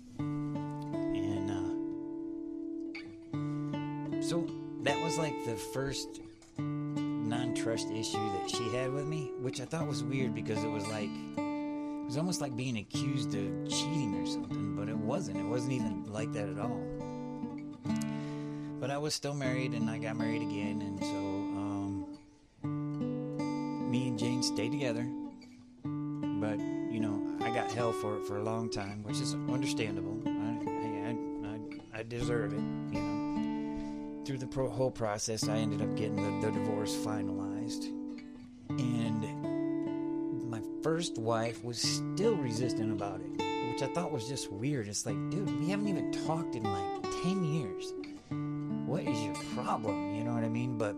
And, 1.14 1.50
uh, 4.18 4.22
so 4.22 4.46
that 4.82 5.00
was 5.02 5.18
like 5.18 5.34
the 5.44 5.56
first 5.56 6.20
non 6.58 7.54
trust 7.54 7.90
issue 7.90 8.18
that 8.18 8.50
she 8.50 8.68
had 8.76 8.92
with 8.92 9.06
me, 9.06 9.30
which 9.40 9.60
I 9.60 9.64
thought 9.64 9.86
was 9.86 10.02
weird 10.04 10.34
because 10.34 10.62
it 10.62 10.70
was 10.70 10.86
like, 10.88 11.10
it 11.36 12.06
was 12.06 12.16
almost 12.16 12.40
like 12.40 12.56
being 12.56 12.78
accused 12.78 13.34
of 13.34 13.68
cheating 13.68 14.14
or 14.14 14.26
something, 14.26 14.76
but 14.76 14.88
it 14.88 14.96
wasn't. 14.96 15.38
It 15.38 15.46
wasn't 15.46 15.72
even 15.72 16.04
like 16.12 16.32
that 16.32 16.48
at 16.48 16.58
all. 16.58 16.80
But 18.86 18.94
I 18.94 18.98
was 18.98 19.16
still 19.16 19.34
married, 19.34 19.72
and 19.72 19.90
I 19.90 19.98
got 19.98 20.16
married 20.16 20.42
again, 20.42 20.80
and 20.80 21.00
so 21.00 21.16
um, 22.62 23.90
me 23.90 24.06
and 24.06 24.16
Jane 24.16 24.44
stayed 24.44 24.70
together. 24.70 25.04
But 25.82 26.60
you 26.60 27.00
know, 27.00 27.20
I 27.44 27.50
got 27.52 27.68
hell 27.72 27.90
for 27.90 28.18
it 28.18 28.28
for 28.28 28.36
a 28.36 28.44
long 28.44 28.70
time, 28.70 29.02
which 29.02 29.18
is 29.20 29.34
understandable. 29.34 30.22
I, 30.24 30.30
I, 30.68 31.16
I, 31.48 31.58
I 31.98 32.02
deserve 32.04 32.52
it, 32.52 32.60
you 32.94 33.00
know. 33.00 34.24
Through 34.24 34.38
the 34.38 34.46
pro- 34.46 34.70
whole 34.70 34.92
process, 34.92 35.48
I 35.48 35.56
ended 35.56 35.82
up 35.82 35.96
getting 35.96 36.40
the, 36.40 36.46
the 36.46 36.52
divorce 36.52 36.94
finalized, 36.94 37.86
and 38.68 40.48
my 40.48 40.62
first 40.84 41.18
wife 41.18 41.64
was 41.64 41.82
still 41.82 42.36
resistant 42.36 42.92
about 42.92 43.20
it, 43.20 43.32
which 43.72 43.82
I 43.82 43.88
thought 43.94 44.12
was 44.12 44.28
just 44.28 44.52
weird. 44.52 44.86
It's 44.86 45.04
like, 45.04 45.16
dude, 45.30 45.58
we 45.58 45.70
haven't 45.70 45.88
even 45.88 46.12
talked 46.24 46.54
in 46.54 46.62
like 46.62 47.02
ten 47.24 47.42
years 47.42 47.92
what 48.30 49.02
is 49.02 49.20
your 49.20 49.34
problem? 49.54 50.14
You 50.14 50.24
know 50.24 50.32
what 50.32 50.44
I 50.44 50.48
mean? 50.48 50.78
But 50.78 50.96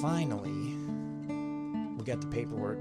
finally, 0.00 0.76
we 1.96 2.04
got 2.04 2.20
the 2.20 2.26
paperwork 2.28 2.78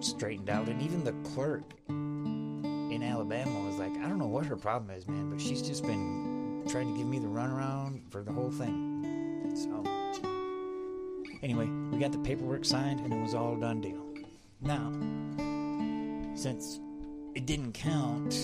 straightened 0.00 0.50
out, 0.50 0.68
and 0.68 0.80
even 0.82 1.04
the 1.04 1.12
clerk 1.30 1.62
in 1.88 3.02
Alabama 3.02 3.60
was 3.66 3.76
like, 3.78 3.92
I 3.98 4.08
don't 4.08 4.18
know 4.18 4.26
what 4.26 4.46
her 4.46 4.56
problem 4.56 4.90
is, 4.96 5.06
man, 5.06 5.30
but 5.30 5.40
she's 5.40 5.62
just 5.62 5.82
been 5.84 6.64
trying 6.68 6.92
to 6.92 6.98
give 6.98 7.06
me 7.06 7.18
the 7.18 7.28
runaround 7.28 8.00
for 8.10 8.22
the 8.22 8.32
whole 8.32 8.50
thing. 8.50 9.52
So, 9.54 9.84
anyway, 11.42 11.66
we 11.90 11.98
got 11.98 12.12
the 12.12 12.18
paperwork 12.18 12.64
signed, 12.64 13.00
and 13.00 13.12
it 13.12 13.20
was 13.20 13.34
all 13.34 13.56
done 13.56 13.80
deal. 13.80 14.06
Now, 14.60 14.92
since 16.34 16.80
it 17.34 17.46
didn't 17.46 17.72
count, 17.72 18.34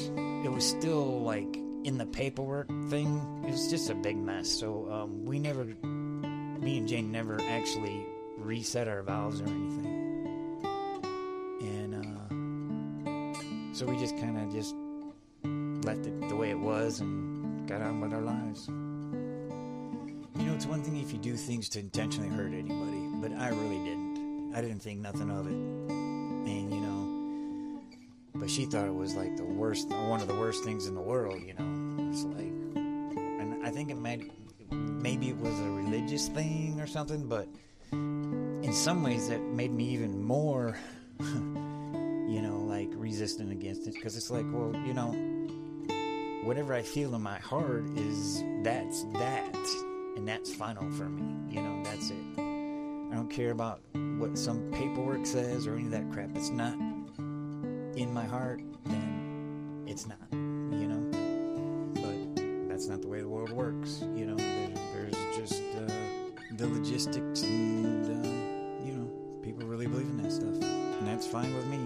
it 0.45 0.51
was 0.51 0.65
still 0.69 1.23
like 1.23 1.59
in 1.87 1.97
the 1.99 2.07
paperwork 2.07 2.67
thing, 2.91 3.45
it 3.47 3.53
was 3.53 3.71
just 3.71 3.91
a 3.91 3.95
big 3.95 4.17
mess. 4.17 4.51
So 4.51 4.91
um, 4.91 5.25
we 5.25 5.39
never, 5.39 5.65
me 5.65 6.79
and 6.79 6.89
Jane 6.89 7.13
never 7.13 7.41
actually 7.43 8.05
reset 8.37 8.89
our 8.89 9.05
vows 9.05 9.41
or 9.41 9.45
anything. 9.45 9.87
And 11.61 11.95
uh, 11.95 13.73
so 13.73 13.87
we 13.87 13.97
just 13.99 14.17
kind 14.19 14.37
of 14.37 14.53
just 14.53 14.75
left 15.87 16.07
it 16.07 16.29
the 16.29 16.35
way 16.35 16.51
it 16.51 16.59
was 16.59 16.99
and 16.99 17.69
got 17.69 17.81
on 17.81 18.01
with 18.01 18.13
our 18.13 18.21
lives. 18.21 18.67
You 18.67 20.45
know, 20.45 20.55
it's 20.55 20.67
one 20.67 20.83
thing 20.83 20.97
if 20.97 21.13
you 21.13 21.19
do 21.19 21.37
things 21.37 21.69
to 21.69 21.79
intentionally 21.79 22.31
hurt 22.31 22.53
anybody, 22.53 23.07
but 23.21 23.31
I 23.41 23.51
really 23.51 23.79
didn't. 23.85 24.53
I 24.57 24.61
didn't 24.61 24.81
think 24.81 24.99
nothing 24.99 25.31
of 25.31 25.47
it. 25.47 25.53
And, 25.53 26.75
you 26.75 26.81
know, 26.81 27.06
but 28.39 28.51
she 28.51 28.65
thought 28.65 28.87
it 28.87 28.95
was 28.95 29.15
like 29.15 29.37
the 29.37 29.45
worst, 29.45 29.89
one 29.89 30.21
of 30.21 30.29
the 30.29 30.35
worst 30.35 30.65
things 30.65 30.87
in 30.87 30.95
the 30.95 31.01
world, 31.01 31.41
you 31.43 31.55
know. 31.55 32.11
It's 32.11 32.25
like, 32.25 32.53
and 32.77 33.65
I 33.67 33.71
think 33.71 33.91
it 33.91 33.99
might, 33.99 34.31
maybe 34.71 35.29
it 35.29 35.37
was 35.37 35.59
a 35.61 35.71
religious 35.71 36.29
thing 36.29 36.81
or 36.81 36.87
something, 36.87 37.27
but 37.29 37.49
in 37.93 38.73
some 38.73 39.03
ways 39.03 39.29
that 39.29 39.41
made 39.41 39.73
me 39.73 39.85
even 39.91 40.23
more, 40.23 40.77
you 41.21 42.43
know, 42.43 42.65
like 42.67 42.89
resistant 42.93 43.53
against 43.53 43.87
it 43.87 43.95
because 43.95 44.17
it's 44.17 44.31
like, 44.31 44.45
well, 44.51 44.73
you 44.85 44.93
know, 44.93 45.13
whatever 46.45 46.75
I 46.75 46.83
feel 46.83 47.15
in 47.15 47.23
my 47.23 47.39
heart 47.39 47.85
is 47.97 48.43
that's 48.63 49.05
that, 49.15 49.57
and 50.17 50.27
that's 50.27 50.55
final 50.55 50.91
for 50.93 51.09
me. 51.09 51.55
You 51.55 51.63
know, 51.63 51.83
that's 51.85 52.11
it. 52.11 52.39
I 52.39 53.15
don't 53.15 53.31
care 53.31 53.51
about 53.51 53.81
what 54.19 54.37
some 54.37 54.71
paperwork 54.73 55.27
says 55.27 55.67
or 55.67 55.75
any 55.75 55.85
of 55.85 55.91
that 55.93 56.11
crap. 56.13 56.31
It's 56.35 56.51
not 56.51 56.77
in 57.97 58.13
my 58.13 58.25
heart, 58.25 58.61
then 58.85 59.85
it's 59.87 60.07
not, 60.07 60.19
you 60.31 60.87
know. 60.87 61.01
But 61.95 62.69
that's 62.69 62.87
not 62.89 63.01
the 63.01 63.09
way 63.09 63.21
the 63.21 63.29
world 63.29 63.51
works, 63.51 64.05
you 64.15 64.27
know. 64.27 64.37
There, 64.37 65.11
there's 65.11 65.37
just 65.37 65.63
uh, 65.75 65.91
the 66.57 66.69
logistics, 66.69 67.43
and 67.43 68.05
uh, 68.05 68.29
you 68.85 68.93
know, 68.93 69.41
people 69.43 69.67
really 69.67 69.87
believe 69.87 70.09
in 70.09 70.23
that 70.23 70.31
stuff, 70.31 70.55
and 70.63 71.09
that's 71.09 71.27
fine 71.27 71.55
with 71.57 71.67
me. 71.67 71.79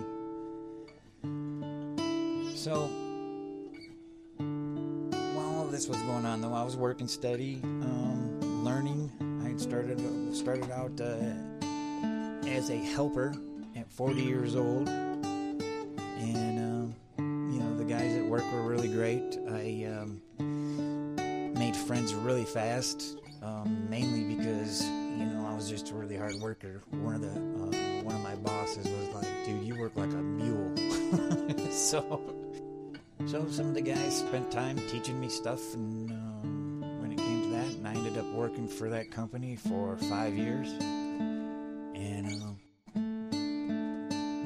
So, 2.56 2.88
while 4.36 5.58
all 5.58 5.66
this 5.66 5.86
was 5.86 5.98
going 6.02 6.26
on, 6.26 6.40
though, 6.40 6.52
I 6.52 6.64
was 6.64 6.76
working 6.76 7.06
steady, 7.06 7.60
um, 7.62 8.64
learning. 8.64 9.12
I 9.44 9.50
had 9.50 9.60
started 9.60 10.00
started 10.34 10.72
out 10.72 11.00
uh, 11.00 11.20
as 12.48 12.70
a 12.70 12.76
helper 12.76 13.32
at 13.76 13.88
40 13.92 14.20
years 14.22 14.56
old 14.56 14.88
were 18.52 18.62
really 18.62 18.88
great. 18.88 19.38
I 19.48 19.86
um, 19.86 20.20
made 21.54 21.76
friends 21.76 22.14
really 22.14 22.44
fast, 22.44 23.18
um, 23.42 23.86
mainly 23.88 24.36
because 24.36 24.84
you 24.84 25.26
know 25.26 25.46
I 25.46 25.54
was 25.54 25.68
just 25.68 25.90
a 25.90 25.94
really 25.94 26.16
hard 26.16 26.34
worker. 26.40 26.82
One 26.90 27.14
of 27.14 27.20
the 27.22 27.28
uh, 27.28 28.02
one 28.02 28.14
of 28.14 28.22
my 28.22 28.34
bosses 28.36 28.86
was 28.86 29.08
like, 29.14 29.28
"Dude, 29.44 29.64
you 29.64 29.78
work 29.78 29.96
like 29.96 30.12
a 30.12 30.22
mule." 30.22 30.76
so, 31.72 32.34
so 33.26 33.48
some 33.48 33.68
of 33.68 33.74
the 33.74 33.82
guys 33.82 34.18
spent 34.18 34.50
time 34.50 34.78
teaching 34.88 35.20
me 35.20 35.28
stuff, 35.28 35.74
and 35.74 36.10
um, 36.10 37.00
when 37.00 37.12
it 37.12 37.18
came 37.18 37.42
to 37.42 37.48
that, 37.50 37.66
and 37.66 37.86
I 37.86 37.94
ended 37.94 38.18
up 38.18 38.26
working 38.32 38.68
for 38.68 38.88
that 38.90 39.10
company 39.10 39.56
for 39.56 39.96
five 39.96 40.34
years, 40.36 40.68
and. 41.94 42.42
Uh, 42.42 42.46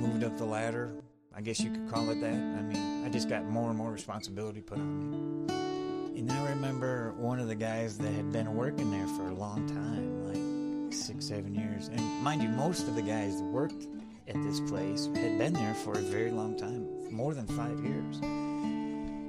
moved 0.05 0.25
up 0.25 0.37
the 0.37 0.45
ladder, 0.45 0.93
I 1.37 1.41
guess 1.41 1.59
you 1.59 1.71
could 1.71 1.89
call 1.91 2.09
it 2.11 2.21
that. 2.21 2.33
I 2.33 2.63
mean, 2.63 3.05
I 3.05 3.09
just 3.09 3.29
got 3.29 3.45
more 3.45 3.69
and 3.69 3.77
more 3.77 3.91
responsibility 3.91 4.61
put 4.61 4.79
on 4.79 5.47
me. 5.47 6.21
And 6.21 6.31
I 6.31 6.51
remember 6.51 7.13
one 7.17 7.41
of 7.41 7.49
the 7.49 7.57
guys 7.57 7.99
that 7.99 8.13
had 8.13 8.31
been 8.31 8.55
working 8.55 8.93
there 8.93 9.09
for 9.09 9.29
a 9.29 9.35
long 9.35 9.67
time, 9.67 10.25
like 10.29 10.93
six, 10.95 11.27
seven 11.27 11.53
years. 11.53 11.89
And 11.89 12.01
mind 12.23 12.41
you, 12.41 12.49
most 12.49 12.87
of 12.87 12.95
the 12.95 13.03
guys 13.03 13.39
that 13.39 13.45
worked 13.45 13.89
at 14.29 14.41
this 14.45 14.61
place 14.61 15.07
had 15.07 15.37
been 15.39 15.53
there 15.53 15.75
for 15.75 15.95
a 15.95 16.03
very 16.03 16.31
long 16.31 16.57
time, 16.57 17.13
more 17.13 17.35
than 17.35 17.49
five 17.49 17.81
years. 17.81 18.21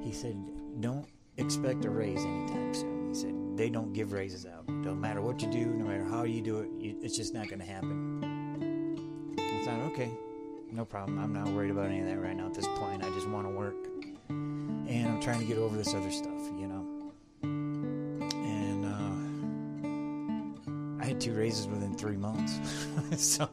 He 0.05 0.13
said, 0.13 0.37
Don't 0.81 1.07
expect 1.37 1.85
a 1.85 1.89
raise 1.89 2.23
anytime 2.23 2.73
soon. 2.75 3.09
He 3.09 3.15
said, 3.15 3.57
They 3.57 3.71
don't 3.71 3.93
give 3.93 4.13
raises 4.13 4.45
out. 4.45 4.67
Don't 4.67 5.01
matter 5.01 5.21
what 5.21 5.41
you 5.41 5.49
do, 5.49 5.65
no 5.65 5.85
matter 5.85 6.05
how 6.05 6.23
you 6.23 6.41
do 6.41 6.59
it, 6.59 6.69
you, 6.77 6.99
it's 7.01 7.17
just 7.17 7.33
not 7.33 7.47
going 7.47 7.59
to 7.59 7.65
happen. 7.65 8.21
I 9.39 9.65
thought, 9.65 9.79
okay, 9.91 10.11
no 10.75 10.83
problem. 10.83 11.17
I'm 11.19 11.31
not 11.31 11.47
worried 11.47 11.71
about 11.71 11.85
any 11.85 12.01
of 12.01 12.07
that 12.07 12.19
right 12.19 12.35
now 12.35 12.47
at 12.47 12.53
this 12.53 12.67
point. 12.75 13.01
I 13.03 13.09
just 13.11 13.29
want 13.29 13.47
to 13.47 13.49
work. 13.49 13.75
And 14.27 15.07
I'm 15.07 15.21
trying 15.21 15.39
to 15.39 15.45
get 15.45 15.57
over 15.57 15.77
this 15.77 15.93
other 15.93 16.11
stuff, 16.11 16.51
you 16.59 16.67
know. 16.67 16.85
And 17.43 18.85
uh, 20.99 21.03
I 21.03 21.07
had 21.07 21.21
two 21.21 21.33
raises 21.33 21.67
within 21.67 21.95
three 21.95 22.17
months. 22.17 22.59
so 23.15 23.47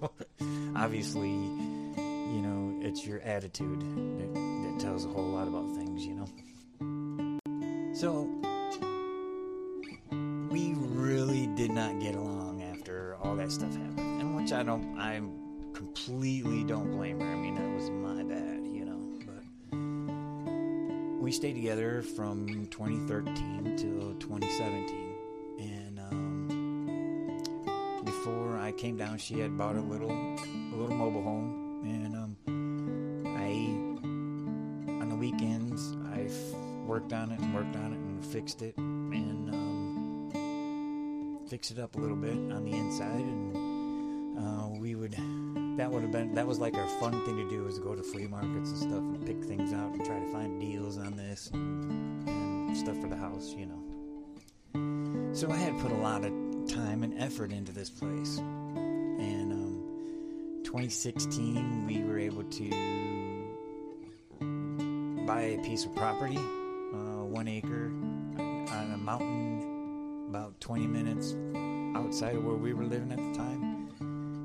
obviously, 0.74 1.30
you 1.30 2.42
know, 2.42 2.80
it's 2.80 3.06
your 3.06 3.20
attitude 3.20 3.80
that, 3.80 4.34
that 4.34 4.80
tells 4.80 5.04
a 5.04 5.08
whole 5.08 5.28
lot 5.28 5.46
about 5.46 5.76
things, 5.76 6.04
you 6.04 6.14
know. 6.14 6.26
So, 7.94 8.28
we 10.50 10.74
really 10.74 11.46
did 11.54 11.70
not 11.70 12.00
get 12.00 12.16
along 12.16 12.62
after 12.62 13.16
all 13.22 13.36
that 13.36 13.52
stuff 13.52 13.70
happened, 13.70 14.20
and 14.20 14.34
which 14.34 14.52
I 14.52 14.64
don't, 14.64 14.98
I 14.98 15.20
completely 16.04 16.64
don't 16.64 16.90
blame 16.90 17.20
her. 17.20 17.26
I 17.26 17.36
mean, 17.36 17.54
that 17.54 17.70
was 17.74 17.90
my 17.90 18.22
bad, 18.24 18.66
you 18.66 18.84
know. 18.84 18.98
But 19.26 21.22
we 21.22 21.30
stayed 21.32 21.54
together 21.54 22.02
from 22.02 22.66
2013 22.70 23.76
till 23.76 24.14
2017, 24.14 25.14
and 25.60 26.00
um, 26.00 27.42
before 28.04 28.58
I 28.58 28.72
came 28.72 28.96
down, 28.96 29.18
she 29.18 29.38
had 29.38 29.56
bought 29.56 29.76
a 29.76 29.80
little, 29.80 30.10
a 30.10 30.74
little 30.74 30.96
mobile 30.96 31.22
home, 31.22 31.82
and 31.84 32.16
um, 32.16 32.36
I, 33.36 33.52
on 35.02 35.08
the 35.08 35.16
weekends, 35.16 35.96
I 36.12 36.28
worked 36.86 37.12
on 37.12 37.30
it 37.30 37.38
and 37.38 37.54
worked 37.54 37.76
on 37.76 37.92
it 37.92 37.98
and 37.98 38.24
fixed 38.24 38.62
it 38.62 38.76
and 38.76 39.50
um, 39.50 40.32
fixed 41.48 41.70
it 41.70 41.78
up 41.78 41.94
a 41.94 41.98
little 41.98 42.16
bit 42.16 42.32
on 42.32 42.64
the 42.64 42.72
inside 42.72 43.20
and 43.20 43.56
uh, 44.36 44.68
we 44.80 44.96
would 44.96 45.14
that 45.76 45.90
would 45.90 46.02
have 46.02 46.12
been 46.12 46.34
that 46.34 46.46
was 46.46 46.58
like 46.58 46.74
our 46.74 46.86
fun 47.00 47.12
thing 47.24 47.36
to 47.36 47.48
do 47.48 47.64
was 47.64 47.78
go 47.78 47.94
to 47.94 48.02
flea 48.02 48.26
markets 48.26 48.70
and 48.70 48.78
stuff 48.78 48.92
and 48.92 49.26
pick 49.26 49.42
things 49.44 49.72
out 49.72 49.92
and 49.92 50.04
try 50.04 50.18
to 50.18 50.32
find 50.32 50.60
deals 50.60 50.98
on 50.98 51.16
this 51.16 51.50
and, 51.52 52.28
and 52.28 52.76
stuff 52.76 52.98
for 53.00 53.08
the 53.08 53.16
house 53.16 53.54
you 53.56 53.66
know. 53.66 55.32
So 55.34 55.50
i 55.50 55.56
had 55.56 55.78
put 55.80 55.90
a 55.90 55.96
lot 55.96 56.24
of 56.24 56.32
time 56.68 57.02
and 57.02 57.18
effort 57.18 57.52
into 57.52 57.72
this 57.72 57.90
place. 57.90 58.38
And 58.38 59.52
um, 59.52 60.62
2016 60.64 61.86
we 61.86 62.02
were 62.02 62.18
able 62.18 62.44
to 62.44 62.70
buy 65.26 65.42
a 65.42 65.58
piece 65.62 65.84
of 65.86 65.94
property 65.94 66.36
uh, 66.36 67.24
one 67.24 67.48
acre 67.48 67.86
on 68.36 68.92
a 68.92 68.98
mountain 68.98 70.26
about 70.28 70.58
20 70.60 70.86
minutes 70.86 71.34
outside 71.96 72.36
of 72.36 72.44
where 72.44 72.56
we 72.56 72.72
were 72.72 72.84
living 72.84 73.12
at 73.12 73.18
the 73.18 73.34
time 73.38 73.71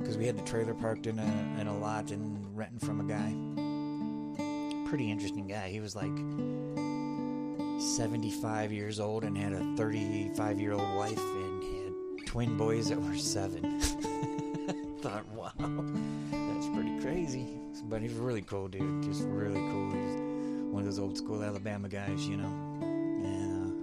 because 0.07 0.17
we 0.17 0.25
had 0.25 0.37
the 0.37 0.43
trailer 0.43 0.73
parked 0.73 1.05
in 1.05 1.19
a, 1.19 1.59
in 1.59 1.67
a 1.67 1.77
lot 1.79 2.11
and 2.11 2.55
renting 2.55 2.79
from 2.79 3.01
a 3.01 3.03
guy. 3.03 4.87
Pretty 4.87 5.11
interesting 5.11 5.47
guy. 5.47 5.67
He 5.67 5.81
was 5.81 5.97
like 5.97 6.15
75 7.77 8.71
years 8.71 9.01
old 9.01 9.25
and 9.25 9.37
had 9.37 9.51
a 9.51 9.59
35 9.75 10.61
year 10.61 10.71
old 10.71 10.95
wife 10.95 11.19
and 11.19 11.61
had 11.61 12.25
twin 12.25 12.55
boys 12.55 12.87
that 12.87 13.01
were 13.01 13.17
seven. 13.17 13.81
Thought 15.01 15.27
wow 15.33 15.51
that's 16.31 16.67
pretty 16.69 16.97
crazy. 17.01 17.45
But 17.89 18.01
he's 18.01 18.17
a 18.17 18.21
really 18.21 18.43
cool 18.43 18.69
dude. 18.69 19.03
Just 19.03 19.23
really 19.23 19.55
cool. 19.55 19.91
He's 19.91 20.15
one 20.71 20.83
of 20.83 20.85
those 20.85 20.99
old 20.99 21.17
school 21.17 21.43
alabama 21.43 21.89
guys 21.89 22.25
you 22.29 22.37
know? 22.37 22.79
And 22.79 23.73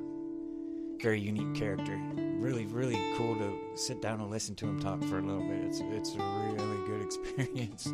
uh, 0.98 1.02
very 1.02 1.20
unique 1.20 1.54
character 1.54 2.00
really 2.44 2.66
really 2.66 3.00
cool 3.16 3.34
to 3.36 3.58
sit 3.74 4.02
down 4.02 4.20
and 4.20 4.30
listen 4.30 4.54
to 4.54 4.66
him 4.66 4.78
talk 4.78 5.02
for 5.04 5.18
a 5.18 5.22
little 5.22 5.42
bit. 5.48 5.64
It's 5.64 5.80
it's 5.80 6.14
a 6.14 6.18
really 6.18 6.86
good 6.86 7.00
experience. 7.06 7.84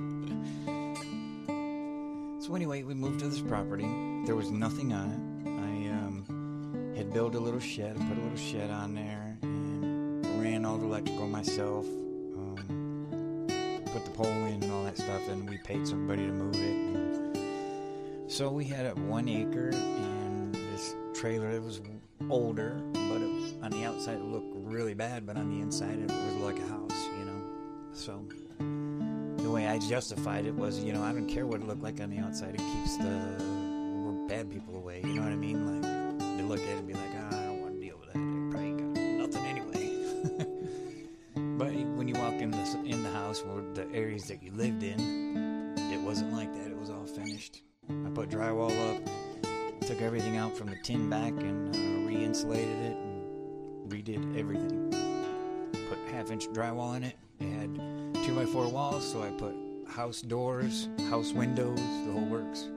So 2.45 2.57
anyway 2.57 2.83
we 2.83 2.95
moved 2.95 3.21
to 3.21 3.29
this 3.29 3.41
property. 3.41 3.89
There 4.27 4.35
was 4.35 4.51
nothing 4.51 4.93
on 4.93 5.11
it. 5.13 5.21
I 5.47 5.91
um, 5.93 6.95
had 6.97 7.13
built 7.13 7.37
a 7.37 7.39
little 7.39 7.61
shed 7.61 7.95
and 7.95 8.09
put 8.09 8.19
a 8.19 8.23
little 8.23 8.37
shed 8.37 8.71
on 8.71 8.93
there 8.97 9.39
and 9.43 10.43
ran 10.43 10.65
all 10.65 10.79
the 10.79 10.87
electrical 10.87 11.29
myself 11.29 11.87
um, 11.87 13.47
put 13.93 14.05
the 14.05 14.11
pole 14.11 14.27
in 14.27 14.65
and 14.65 14.73
all 14.73 14.83
that 14.83 14.99
stuff 14.99 15.29
and 15.29 15.49
we 15.49 15.59
paid 15.59 15.87
somebody 15.87 16.27
to 16.27 16.33
move 16.33 16.57
it. 16.57 16.97
And 16.97 18.29
so 18.29 18.51
we 18.51 18.65
had 18.65 18.87
a 18.87 18.95
one 19.03 19.29
acre 19.29 19.71
and 19.71 20.53
this 20.57 20.97
trailer 21.15 21.53
that 21.53 21.63
was 21.63 21.81
older 22.29 22.83
on 23.71 23.81
the 23.81 23.87
outside 23.87 24.17
it 24.17 24.25
looked 24.25 24.53
really 24.55 24.95
bad 24.95 25.27
but 25.27 25.37
on 25.37 25.49
the 25.49 25.61
inside 25.61 25.99
it 25.99 26.11
was 26.11 26.35
like 26.37 26.59
a 26.59 26.67
house 26.67 27.09
you 27.19 27.25
know? 27.25 27.43
So 27.93 28.25
the 29.43 29.51
way 29.51 29.67
i 29.69 29.79
justified 29.79 30.47
it 30.47 30.55
was 30.55 30.81
you 30.81 30.93
know 30.93 31.03
i 31.03 31.13
don't 31.13 31.29
care 31.29 31.47
what 31.47 31.61
it 31.61 31.67
looked 31.67 31.83
like 31.83 32.01
on 32.01 32.11
the 32.11 32.19
outside 32.19 32.55
it 32.55 32.59
keeps 32.59 32.97
the 32.97 33.61
bad 34.29 34.51
people 34.51 34.77
away 34.77 35.01
you 35.03 35.15
know 35.15 35.23
what 35.23 35.33
i 35.33 35.37
mean? 35.37 35.67
Like 35.67 36.37
they 36.37 36.43
look 36.43 36.61
at 36.61 36.69
it 36.69 36.79
and 36.79 36.87
be 36.87 36.95
like 36.95 37.11
ah, 37.17 37.29
i 37.29 37.43
don't 37.45 37.61
want 37.61 37.75
to 37.75 37.81
deal 37.81 37.99
with 37.99 38.13
that 38.13 38.51
probably 38.51 38.73
got 38.73 39.01
nothing 39.19 39.47
anyway. 39.47 40.47
But 41.59 41.73
when 41.73 42.09
you 42.09 42.15
walk 42.15 42.35
in 42.35 42.51
the, 42.51 42.83
in 42.87 43.03
the 43.03 43.11
house 43.11 43.43
or 43.43 43.63
the 43.75 43.87
areas 43.93 44.25
that 44.29 44.43
you 44.43 44.51
lived 44.53 44.83
in 44.83 45.75
it 45.93 46.01
wasn't 46.01 46.33
like 46.33 46.53
that 46.55 46.71
it 46.71 46.79
was 46.79 46.89
all 46.91 47.05
finished. 47.05 47.63
I 47.89 48.09
put 48.11 48.31
drywall 48.31 48.97
up 48.97 49.03
took 49.87 50.01
everything 50.01 50.37
out 50.37 50.57
from 50.57 50.69
the 50.69 50.77
tin 50.77 51.11
back 51.11 51.33
and 51.33 51.75
uh, 51.75 52.09
re-insulated 52.09 52.79
it 52.83 53.10
redid 54.01 54.39
everything. 54.39 54.91
Put 55.89 55.99
half 56.13 56.31
inch 56.31 56.47
drywall 56.49 56.97
in 56.97 57.05
it. 57.05 57.17
It 57.41 57.47
had 57.47 58.01
two 58.25 58.35
by 58.35 58.45
four 58.45 58.69
walls 58.69 59.11
so 59.11 59.23
i 59.23 59.31
put 59.31 59.55
house 59.89 60.21
doors 60.21 60.89
house 61.09 61.33
windows 61.33 61.79
the 61.79 62.13
whole 62.13 62.27
works 62.27 62.69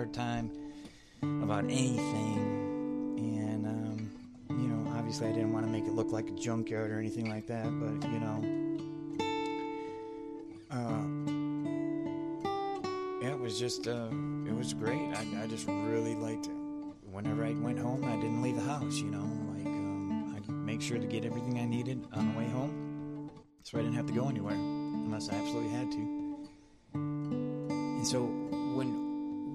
hard 0.00 0.14
time 0.14 0.50
about 1.42 1.64
anything. 1.64 2.38
And 3.18 3.66
um, 3.66 4.10
you 4.48 4.66
know 4.66 4.90
obviously 4.96 5.28
i 5.28 5.32
didn't 5.32 5.52
want 5.52 5.66
to 5.66 5.70
make 5.70 5.84
it 5.84 5.92
look 5.92 6.10
like 6.10 6.26
a 6.26 6.30
junkyard 6.32 6.90
or 6.90 6.98
anything 6.98 7.28
like 7.28 7.46
that 7.48 7.64
but 7.64 8.10
you 8.10 8.18
know 8.18 8.42
uh, 10.70 11.04
it 13.28 13.38
was 13.38 13.58
just 13.58 13.88
uh, 13.88 14.08
it 14.46 14.56
was 14.56 14.72
great. 14.72 15.02
I, 15.14 15.42
I 15.42 15.46
just 15.46 15.68
really 15.68 16.14
liked 16.14 16.46
it. 16.46 16.56
Whenever 17.12 17.44
i 17.44 17.52
went 17.52 17.78
home 17.78 18.02
i 18.04 18.16
didn't 18.16 18.40
leave 18.40 18.56
the 18.56 18.62
house 18.62 18.96
you 18.96 19.10
know 19.10 19.28
like 19.52 19.66
um, 19.66 20.34
i'd 20.34 20.48
make 20.48 20.80
sure 20.80 20.98
to 20.98 21.06
get 21.06 21.26
everything 21.26 21.58
i 21.58 21.66
needed 21.66 22.06
on 22.14 22.32
the 22.32 22.38
way 22.38 22.48
home 22.48 23.30
so 23.64 23.78
i 23.78 23.82
didn't 23.82 23.96
have 23.96 24.06
to 24.06 24.14
go 24.14 24.28
anywhere 24.28 24.54
unless 24.54 25.28
i 25.28 25.34
absolutely 25.34 25.70
had 25.70 25.92
to. 25.92 26.20
And 26.94 28.06
so 28.06 28.39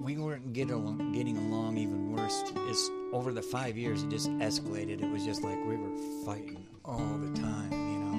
we 0.06 0.16
weren't 0.16 0.52
get 0.52 0.70
along, 0.70 1.10
getting 1.10 1.36
along 1.36 1.76
even 1.76 2.12
worse. 2.12 2.44
It's 2.68 2.90
over 3.12 3.32
the 3.32 3.42
five 3.42 3.76
years 3.76 4.04
it 4.04 4.08
just 4.08 4.30
escalated. 4.38 5.02
It 5.02 5.10
was 5.10 5.24
just 5.24 5.42
like 5.42 5.58
we 5.66 5.76
were 5.76 5.96
fighting 6.24 6.64
all 6.84 7.18
the 7.18 7.40
time 7.40 7.72
you 7.72 7.98
know 7.98 8.14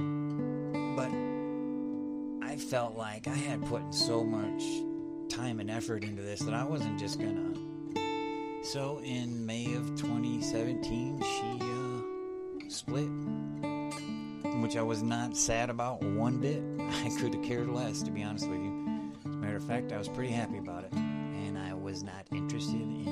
I, 0.00 1.06
but 2.40 2.48
i 2.48 2.56
felt 2.56 2.96
like 2.96 3.28
i 3.28 3.36
had 3.36 3.64
put 3.66 3.94
so 3.94 4.24
much 4.24 4.64
time 5.32 5.60
and 5.60 5.70
effort 5.70 6.02
into 6.02 6.22
this 6.22 6.40
that 6.40 6.54
i 6.54 6.64
wasn't 6.64 6.98
just 6.98 7.20
gonna. 7.20 7.54
So 8.64 9.00
in 9.04 9.46
may 9.46 9.72
of 9.74 9.94
2017 9.94 11.22
she 11.22 11.60
uh, 11.62 12.68
split 12.68 13.08
which 14.60 14.76
i 14.76 14.82
was 14.82 15.04
not 15.04 15.36
sad 15.36 15.70
about 15.70 16.02
one 16.02 16.38
bit. 16.38 16.60
I 17.04 17.10
could 17.20 17.34
have 17.34 17.44
cared 17.44 17.68
less 17.68 18.02
to 18.02 18.10
be 18.10 18.24
honest 18.24 18.48
with 18.48 18.58
you 18.58 18.85
matter 19.56 19.72
of 19.72 19.84
fact 19.84 19.92
i 19.92 19.98
was 19.98 20.08
pretty 20.08 20.32
happy 20.32 20.58
about 20.58 20.84
it. 20.84 20.92
And 20.92 21.56
i 21.58 21.72
was 21.72 22.02
not 22.02 22.26
interested 22.30 22.74
in 22.74 23.06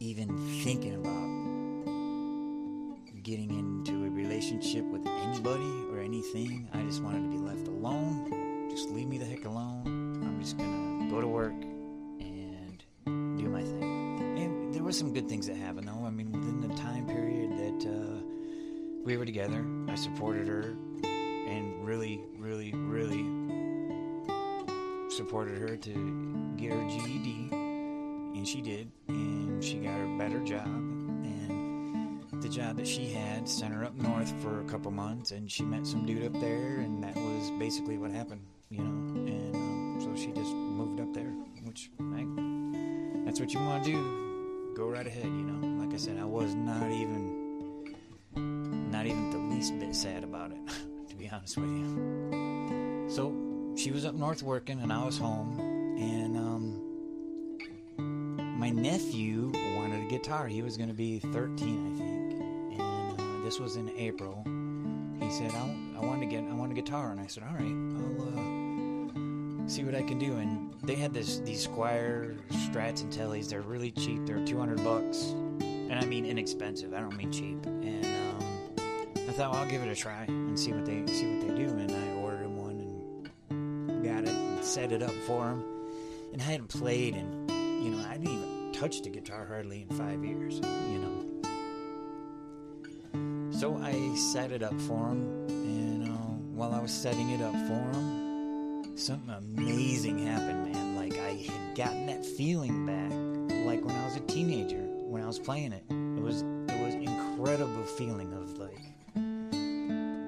even 0.00 0.28
thinking 0.64 0.94
about 0.94 1.34
getting 3.22 3.50
into 3.56 4.04
a 4.04 4.10
relationship 4.10 4.84
with 4.84 5.06
anybody 5.06 5.72
or 5.90 6.00
anything. 6.00 6.68
I 6.74 6.82
just 6.82 7.02
wanted 7.02 7.22
to 7.22 7.28
be 7.30 7.38
left 7.38 7.68
alone. 7.68 8.68
Just 8.70 8.90
leave 8.90 9.06
me 9.06 9.16
the 9.16 9.24
heck 9.24 9.46
alone. 9.46 10.20
I'm 10.22 10.40
just 10.40 10.58
gonna 10.58 11.08
go 11.10 11.20
to 11.20 11.28
work 11.28 11.54
and 12.20 12.84
do 13.06 13.48
my 13.48 13.62
thing. 13.62 14.38
And 14.38 14.74
there 14.74 14.82
were 14.82 14.92
some 14.92 15.14
good 15.14 15.28
things 15.28 15.46
that 15.46 15.56
happened 15.56 15.88
though. 15.88 16.04
I 16.04 16.10
mean 16.10 16.32
within 16.32 16.60
the 16.60 16.74
time 16.74 17.06
period 17.06 17.50
that 17.52 17.88
uh, 17.88 18.20
we 19.04 19.16
were 19.18 19.26
together 19.26 19.64
i 19.88 19.94
supported 19.94 20.48
her 20.48 20.74
and 21.46 21.86
really 21.86 22.22
really 22.38 22.72
really 22.72 23.22
supported 25.34 25.58
her 25.58 25.76
to 25.76 26.54
get 26.56 26.70
her 26.70 26.88
GED, 26.88 27.48
and 27.50 28.46
she 28.46 28.62
did, 28.62 28.88
and 29.08 29.64
she 29.64 29.78
got 29.78 29.98
her 29.98 30.16
better 30.16 30.38
job, 30.44 30.64
and 30.64 32.30
the 32.40 32.48
job 32.48 32.76
that 32.76 32.86
she 32.86 33.10
had 33.10 33.48
sent 33.48 33.74
her 33.74 33.84
up 33.84 33.96
north 33.96 34.32
for 34.40 34.60
a 34.60 34.64
couple 34.66 34.92
months, 34.92 35.32
and 35.32 35.50
she 35.50 35.64
met 35.64 35.84
some 35.88 36.06
dude 36.06 36.24
up 36.24 36.40
there, 36.40 36.76
and 36.76 37.02
that 37.02 37.16
was 37.16 37.50
basically 37.58 37.98
what 37.98 38.12
happened, 38.12 38.46
you 38.70 38.78
know, 38.78 39.24
and 39.26 39.56
um, 39.56 39.98
so 40.00 40.14
she 40.14 40.28
just 40.28 40.52
moved 40.52 41.00
up 41.00 41.12
there, 41.12 41.32
which 41.64 41.90
I, 41.98 43.24
that's 43.24 43.40
what 43.40 43.52
you 43.52 43.58
want 43.58 43.82
to 43.86 43.90
do. 43.90 44.74
Go 44.76 44.86
right 44.86 45.04
ahead, 45.04 45.24
you 45.24 45.30
know. 45.30 45.82
Like 45.84 45.92
I 45.92 45.96
said, 45.96 46.16
I 46.20 46.24
was 46.24 46.54
not 46.54 46.92
even, 46.92 47.96
not 48.36 49.04
even 49.06 49.30
the 49.30 49.38
least 49.52 49.76
bit 49.80 49.96
sad 49.96 50.22
about 50.22 50.52
it, 50.52 50.58
to 51.08 51.16
be 51.16 51.28
honest 51.28 51.56
with 51.56 51.70
you. 51.70 53.06
So 53.08 53.43
she 53.76 53.90
was 53.90 54.04
up 54.04 54.14
north 54.14 54.42
working, 54.42 54.80
and 54.80 54.92
I 54.92 55.04
was 55.04 55.18
home, 55.18 55.58
and 55.98 56.36
um, 56.36 56.80
my 58.58 58.70
nephew 58.70 59.52
wanted 59.76 60.04
a 60.06 60.08
guitar. 60.08 60.46
He 60.46 60.62
was 60.62 60.76
going 60.76 60.88
to 60.88 60.94
be 60.94 61.18
13, 61.18 61.94
I 61.94 61.98
think, 61.98 62.80
and 62.80 63.20
uh, 63.20 63.44
this 63.44 63.58
was 63.58 63.76
in 63.76 63.90
April. 63.96 64.42
He 65.20 65.30
said, 65.30 65.50
I, 65.52 65.76
I 65.96 66.00
want 66.04 66.20
to 66.20 66.26
get, 66.26 66.44
I 66.44 66.54
want 66.54 66.72
a 66.72 66.74
guitar," 66.74 67.10
and 67.10 67.20
I 67.20 67.26
said, 67.26 67.44
"All 67.44 67.54
right, 67.54 67.62
I'll." 67.62 68.28
Uh, 68.28 68.64
see 69.66 69.82
what 69.82 69.94
I 69.94 70.02
can 70.02 70.18
do. 70.18 70.36
And 70.36 70.72
they 70.82 70.94
had 70.94 71.12
this 71.12 71.38
these 71.38 71.66
Squier 71.66 72.36
Strats 72.50 73.02
and 73.02 73.12
Tellys. 73.12 73.48
They're 73.48 73.62
really 73.62 73.90
cheap. 73.90 74.26
They're 74.26 74.44
200 74.44 74.82
bucks, 74.84 75.32
and 75.60 75.94
I 75.94 76.04
mean 76.04 76.24
inexpensive. 76.26 76.92
I 76.94 77.00
don't 77.00 77.16
mean 77.16 77.32
cheap. 77.32 77.64
And 77.66 78.04
um, 78.04 79.28
I 79.28 79.32
thought 79.32 79.52
well, 79.52 79.62
I'll 79.62 79.70
give 79.70 79.82
it 79.82 79.88
a 79.88 79.94
try 79.94 80.24
and 80.28 80.58
see 80.58 80.72
what 80.72 80.84
they 80.84 81.06
see 81.06 81.36
what 81.36 81.48
they 81.48 81.54
do. 81.54 81.68
And 81.70 81.90
I 81.90 82.13
set 84.74 84.90
it 84.90 85.04
up 85.04 85.14
for 85.24 85.50
him. 85.50 85.62
And 86.32 86.42
I 86.42 86.46
hadn't 86.46 86.66
played, 86.66 87.14
and 87.14 87.48
you 87.84 87.90
know 87.90 88.04
I 88.08 88.14
didn't 88.14 88.34
even 88.34 88.72
touch 88.72 89.02
the 89.02 89.08
guitar 89.08 89.46
hardly 89.46 89.86
in 89.88 89.96
five 89.96 90.24
years. 90.24 90.56
You 90.56 90.98
know. 90.98 91.12
So 93.52 93.76
I 93.76 94.16
set 94.16 94.50
it 94.50 94.64
up 94.64 94.78
for 94.80 95.10
him, 95.10 95.46
and 95.48 96.08
uh, 96.08 96.16
while 96.58 96.74
I 96.74 96.80
was 96.80 96.90
setting 96.92 97.30
it 97.30 97.40
up 97.40 97.52
for 97.52 97.96
him, 97.96 98.96
something 98.96 99.30
amazing 99.30 100.26
happened, 100.26 100.72
man. 100.72 100.96
Like 100.96 101.18
I 101.18 101.34
had 101.34 101.76
gotten 101.76 102.06
that 102.06 102.26
feeling 102.26 102.84
back, 102.84 103.12
like 103.64 103.84
when 103.84 103.94
I 103.94 104.04
was 104.06 104.16
a 104.16 104.26
teenager, 104.26 104.82
when 105.06 105.22
I 105.22 105.28
was 105.28 105.38
playing 105.38 105.72
it. 105.72 105.84
It 105.88 106.20
was 106.20 106.42
it 106.42 106.84
was 106.84 106.94
incredible 106.94 107.84
feeling 107.84 108.32
of 108.32 108.58
like 108.58 108.80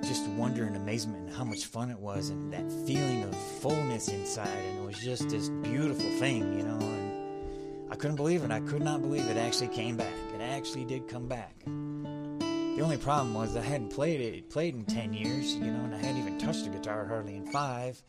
just 0.07 0.27
wonder 0.31 0.65
and 0.65 0.77
amazement 0.77 1.27
and 1.29 1.37
how 1.37 1.45
much 1.45 1.67
fun 1.67 1.91
it 1.91 1.99
was, 1.99 2.31
and 2.31 2.53
that 2.53 2.71
feeling 2.87 3.23
of 3.25 3.35
fullness 3.61 4.09
inside, 4.09 4.49
and 4.49 4.79
it 4.79 4.87
was 4.87 4.99
just 4.99 5.29
this 5.29 5.49
beautiful 5.49 6.09
thing, 6.19 6.59
you 6.59 6.65
know. 6.65 6.79
And 6.79 7.93
I 7.93 7.97
couldn't 7.97 8.17
believe 8.17 8.45
it. 8.45 8.51
I 8.51 8.61
could 8.61 8.83
not 8.83 9.03
believe 9.03 9.29
it 9.29 9.37
actually 9.37 9.69
came 9.69 9.97
back. 9.97 10.13
It 10.35 10.41
actually 10.41 10.85
did 10.85 11.09
come 11.09 11.27
back. 11.27 11.55
The 11.65 12.83
only 12.83 12.99
problem 12.99 13.33
was 13.33 13.57
I 13.57 13.63
hadn't 13.63 13.89
played 13.89 14.21
it 14.21 14.51
played 14.51 14.75
in 14.75 14.85
ten 14.85 15.13
years, 15.13 15.55
you 15.55 15.71
know, 15.71 15.85
and 15.85 15.95
I 15.95 15.99
hadn't 15.99 16.19
even 16.19 16.39
touched 16.39 16.67
a 16.67 16.71
guitar 16.71 17.07
hardly 17.07 17.37
in 17.37 17.47
five. 17.47 18.01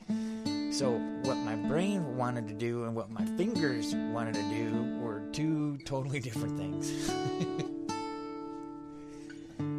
So, 0.72 0.92
what 1.24 1.38
my 1.38 1.56
brain 1.56 2.18
wanted 2.18 2.48
to 2.50 2.54
do 2.54 2.84
and 2.84 2.96
what 2.96 3.10
my 3.10 3.26
fingers 3.38 3.96
wanted 3.96 4.36
to 4.36 4.44
do 4.44 5.00
were 5.00 5.24
two 5.32 5.78
totally 5.86 6.20
different 6.28 6.58
things. 6.58 7.10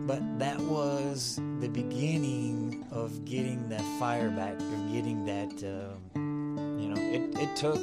but 0.09 0.39
that 0.39 0.59
was 0.61 1.39
the 1.61 1.69
beginning 1.69 2.83
of 2.91 3.27
getting 3.27 3.69
that 3.69 3.83
fire 3.99 4.31
back, 4.31 4.55
of 4.55 4.91
getting 4.91 5.23
that, 5.27 5.53
uh, 5.63 5.95
you 6.15 6.89
know, 6.89 6.97
it, 6.97 7.39
it 7.39 7.55
took 7.55 7.79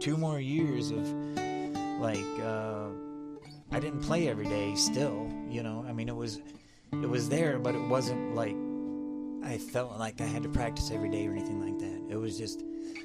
two 0.00 0.16
more 0.16 0.40
years 0.40 0.90
of 0.90 1.08
like, 2.00 2.26
uh, 2.42 2.88
I 3.70 3.78
didn't 3.78 4.00
play 4.00 4.28
every 4.28 4.46
day 4.46 4.74
still, 4.74 5.30
you 5.48 5.62
know, 5.62 5.86
I 5.88 5.92
mean, 5.92 6.08
it 6.08 6.16
was, 6.16 6.40
it 6.92 7.08
was 7.08 7.28
there, 7.28 7.60
but 7.60 7.76
it 7.76 7.88
wasn't 7.88 8.34
like 8.34 8.56
I 9.44 9.56
felt 9.56 10.00
like 10.00 10.20
I 10.20 10.26
had 10.26 10.42
to 10.42 10.48
practice 10.48 10.90
every 10.90 11.10
day 11.10 11.28
or 11.28 11.30
anything 11.30 11.60
like 11.60 11.78
that. 11.78 12.12
It 12.12 12.16
was 12.16 12.36
just, 12.36 12.64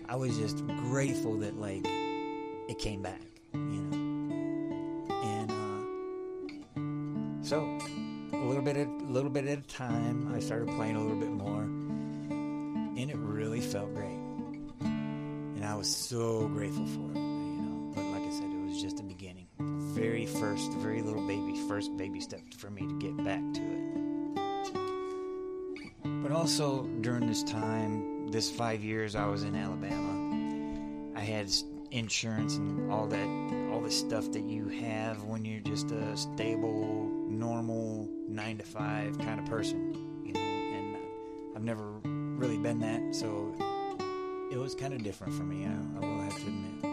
I 0.09 0.15
was 0.15 0.35
just 0.35 0.65
grateful 0.65 1.37
that 1.41 1.59
like 1.59 1.85
it 1.85 2.79
came 2.79 3.03
back, 3.03 3.21
you 3.53 3.59
know. 3.59 3.97
And 5.13 5.51
uh, 5.51 7.47
so, 7.47 7.77
little 8.45 8.63
bit, 8.63 8.77
at, 8.77 8.87
a 8.87 9.11
little 9.11 9.29
bit 9.29 9.47
at 9.47 9.59
a 9.59 9.61
time, 9.61 10.33
I 10.33 10.39
started 10.39 10.67
playing 10.75 10.95
a 10.95 11.01
little 11.01 11.19
bit 11.19 11.31
more, 11.31 11.61
and 11.61 13.09
it 13.09 13.17
really 13.17 13.61
felt 13.61 13.93
great. 13.93 14.19
And 14.81 15.65
I 15.65 15.75
was 15.75 15.93
so 15.93 16.47
grateful 16.49 16.85
for 16.85 17.11
it, 17.11 17.17
you 17.17 17.61
know. 17.61 17.91
But 17.95 18.03
like 18.05 18.21
I 18.21 18.31
said, 18.31 18.45
it 18.45 18.65
was 18.65 18.81
just 18.81 18.97
the 18.97 19.03
beginning, 19.03 19.47
very 19.59 20.25
first, 20.25 20.71
very 20.73 21.01
little 21.01 21.25
baby, 21.27 21.55
first 21.67 21.95
baby 21.97 22.19
step 22.19 22.41
for 22.57 22.69
me 22.69 22.81
to 22.87 22.99
get 22.99 23.17
back 23.23 23.41
to 23.53 23.61
it. 23.61 24.05
But 26.21 26.31
also 26.31 26.83
during 27.01 27.27
this 27.27 27.43
time, 27.43 28.31
this 28.31 28.49
five 28.51 28.83
years 28.83 29.15
I 29.15 29.27
was 29.27 29.43
in 29.43 29.55
Alabama, 29.55 31.15
I 31.15 31.21
had 31.21 31.51
insurance 31.91 32.57
and 32.57 32.91
all 32.91 33.07
that, 33.07 33.27
all 33.71 33.81
the 33.81 33.91
stuff 33.91 34.31
that 34.31 34.43
you 34.43 34.67
have 34.67 35.23
when 35.23 35.45
you're 35.45 35.61
just 35.61 35.91
a 35.91 36.17
stable, 36.17 37.09
normal 37.29 38.09
nine 38.27 38.57
to 38.57 38.63
five 38.63 39.17
kind 39.19 39.39
of 39.39 39.45
person, 39.45 40.23
you 40.25 40.33
know. 40.33 40.39
And 40.39 40.97
I've 41.55 41.63
never 41.63 41.91
really 42.03 42.57
been 42.57 42.79
that, 42.79 43.15
so 43.15 43.55
it 44.51 44.57
was 44.57 44.75
kind 44.75 44.93
of 44.93 45.03
different 45.03 45.33
for 45.33 45.43
me. 45.43 45.65
I, 45.65 45.99
will 45.99 46.21
have 46.21 46.35
to 46.35 46.41
admit. 46.41 46.83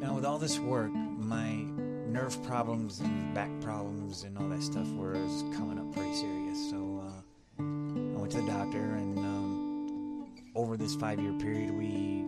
Now, 0.00 0.14
with 0.14 0.24
all 0.24 0.38
this 0.38 0.58
work, 0.58 0.92
my 0.92 1.64
nerve 2.06 2.40
problems 2.44 3.00
and 3.00 3.34
back 3.34 3.50
problems 3.60 4.22
and 4.22 4.38
all 4.38 4.48
that 4.48 4.62
stuff 4.62 4.88
was 4.90 5.44
coming 5.56 5.78
up 5.78 5.92
pretty 5.92 6.14
serious. 6.14 6.70
So 6.70 7.02
uh, 7.02 7.62
I 7.62 8.20
went 8.20 8.32
to 8.32 8.40
the 8.40 8.46
doctor, 8.46 8.78
and 8.78 9.18
um, 9.18 10.26
over 10.54 10.76
this 10.76 10.94
five 10.94 11.20
year 11.20 11.32
period, 11.32 11.72
we 11.72 12.24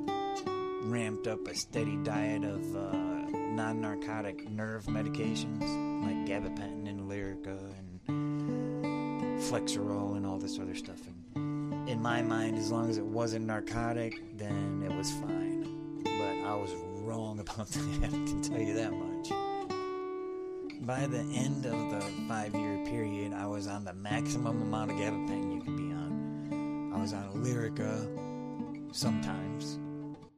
ramped 0.83 1.27
up 1.27 1.47
a 1.49 1.55
steady 1.55 1.97
diet 1.99 2.45
of 2.45 2.77
uh, 2.77 3.16
non 3.57 3.81
narcotic 3.81 4.49
nerve 4.51 4.85
medications 4.85 5.63
like 6.05 6.27
gabapentin 6.27 6.89
and 6.89 7.11
Lyrica 7.11 7.59
and 8.07 9.41
Flexeril 9.41 10.17
and 10.17 10.27
all 10.27 10.39
this 10.39 10.59
other 10.59 10.75
stuff. 10.75 11.01
And 11.35 11.89
in 11.89 12.01
my 12.01 12.21
mind, 12.21 12.59
as 12.59 12.71
long 12.71 12.91
as 12.91 12.99
it 12.99 13.05
wasn't 13.05 13.47
narcotic, 13.47 14.21
then 14.37 14.83
it 14.85 14.95
was 14.95 15.11
fine. 15.13 16.03
But 16.05 16.49
I 16.49 16.55
was 16.55 16.71
wrong 17.03 17.41
about 17.41 17.67
that, 17.69 18.05
I 18.05 18.09
can 18.09 18.43
tell 18.43 18.61
you 18.61 18.75
that 18.75 18.93
much 18.93 19.33
by 20.87 21.07
the 21.07 21.19
end 21.19 21.67
of 21.67 21.91
the 21.91 22.01
five 22.29 22.55
year 22.55 22.85
period, 22.85 23.33
I 23.33 23.47
was 23.47 23.67
on 23.67 23.85
the 23.85 23.93
maximum 23.93 24.63
amount 24.63 24.93
of 24.93 24.97
gabapentin 24.99 25.55
you 25.55 25.61
could 25.61 25.77
be 25.77 25.93
on. 25.93 26.93
I 26.95 27.01
was 27.01 27.13
on 27.13 27.43
Lyrica 27.43 28.07
sometimes, 28.95 29.79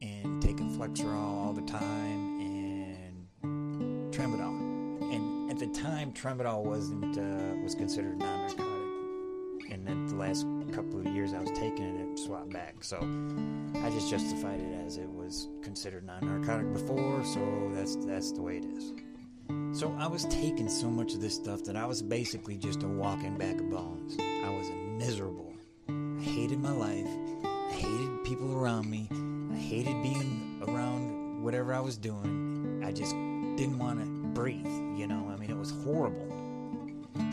and 0.01 0.41
taking 0.41 0.75
Flexeril 0.75 1.13
all 1.13 1.53
the 1.53 1.61
time, 1.61 2.18
Tramadol. 4.19 5.13
And 5.13 5.49
at 5.49 5.59
the 5.59 5.67
time, 5.67 6.11
Tramadol 6.11 6.65
wasn't 6.65 7.17
uh, 7.17 7.55
was 7.63 7.73
considered 7.73 8.17
non-narcotic. 8.17 9.71
And 9.71 9.87
then 9.87 10.07
the 10.07 10.15
last 10.15 10.45
couple 10.73 10.99
of 10.99 11.05
years 11.07 11.33
I 11.33 11.39
was 11.39 11.51
taking 11.51 11.85
it, 11.85 12.01
it 12.01 12.19
swapped 12.19 12.51
back. 12.51 12.83
So 12.83 12.97
I 13.75 13.89
just 13.91 14.09
justified 14.09 14.59
it 14.59 14.85
as 14.85 14.97
it 14.97 15.09
was 15.09 15.47
considered 15.61 16.05
non-narcotic 16.05 16.73
before. 16.73 17.23
So 17.23 17.71
that's 17.73 17.95
that's 17.95 18.33
the 18.33 18.41
way 18.41 18.57
it 18.57 18.65
is. 18.65 18.91
So 19.71 19.95
I 19.97 20.07
was 20.07 20.25
taking 20.25 20.67
so 20.67 20.89
much 20.89 21.13
of 21.13 21.21
this 21.21 21.35
stuff 21.35 21.63
that 21.63 21.77
I 21.77 21.85
was 21.85 22.01
basically 22.01 22.57
just 22.57 22.83
a 22.83 22.87
walking 22.87 23.37
bag 23.37 23.61
of 23.61 23.69
bones. 23.69 24.17
I 24.19 24.49
was 24.49 24.69
miserable. 24.97 25.53
I 25.87 26.21
hated 26.21 26.59
my 26.59 26.71
life. 26.71 27.07
I 27.45 27.71
hated 27.71 28.25
people 28.25 28.53
around 28.53 28.89
me. 28.89 29.07
I 29.53 29.57
hated 29.57 30.03
being 30.03 30.61
around 30.67 31.41
whatever 31.41 31.73
I 31.73 31.79
was 31.79 31.97
doing. 31.97 32.83
I 32.83 32.91
just 32.91 33.15
didn't 33.59 33.77
want 33.77 33.99
to 33.99 34.05
breathe, 34.05 34.65
you 34.97 35.05
know? 35.05 35.29
I 35.29 35.35
mean, 35.35 35.51
it 35.51 35.57
was 35.57 35.71
horrible. 35.83 36.27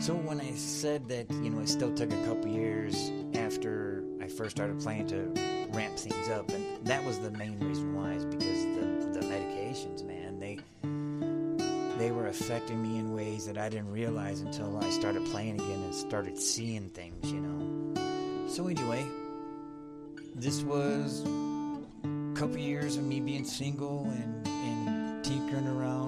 So 0.01 0.13
when 0.13 0.41
I 0.41 0.51
said 0.55 1.07
that, 1.07 1.31
you 1.31 1.49
know, 1.49 1.61
it 1.61 1.69
still 1.69 1.93
took 1.95 2.11
a 2.11 2.25
couple 2.25 2.49
years 2.49 3.13
after 3.33 4.03
I 4.21 4.27
first 4.27 4.57
started 4.57 4.77
playing 4.81 5.07
to 5.07 5.31
ramp 5.69 5.95
things 5.97 6.27
up, 6.27 6.49
and 6.49 6.85
that 6.85 7.01
was 7.05 7.19
the 7.19 7.31
main 7.31 7.57
reason 7.59 7.95
why 7.95 8.11
is 8.11 8.25
because 8.25 8.43
the 8.43 9.19
the 9.19 9.25
medications, 9.25 10.03
man, 10.03 10.37
they 10.37 10.59
they 11.97 12.11
were 12.11 12.27
affecting 12.27 12.83
me 12.83 12.99
in 12.99 13.13
ways 13.15 13.45
that 13.45 13.57
I 13.57 13.69
didn't 13.69 13.93
realize 13.93 14.41
until 14.41 14.77
I 14.83 14.89
started 14.89 15.25
playing 15.27 15.61
again 15.61 15.81
and 15.81 15.95
started 15.95 16.37
seeing 16.37 16.89
things, 16.89 17.31
you 17.31 17.39
know. 17.39 18.49
So 18.49 18.67
anyway, 18.67 19.05
this 20.35 20.61
was 20.61 21.23
a 21.23 22.33
couple 22.37 22.57
years 22.57 22.97
of 22.97 23.03
me 23.03 23.21
being 23.21 23.45
single 23.45 24.03
and, 24.09 24.45
and 24.45 25.23
tinkering 25.23 25.67
around 25.67 26.06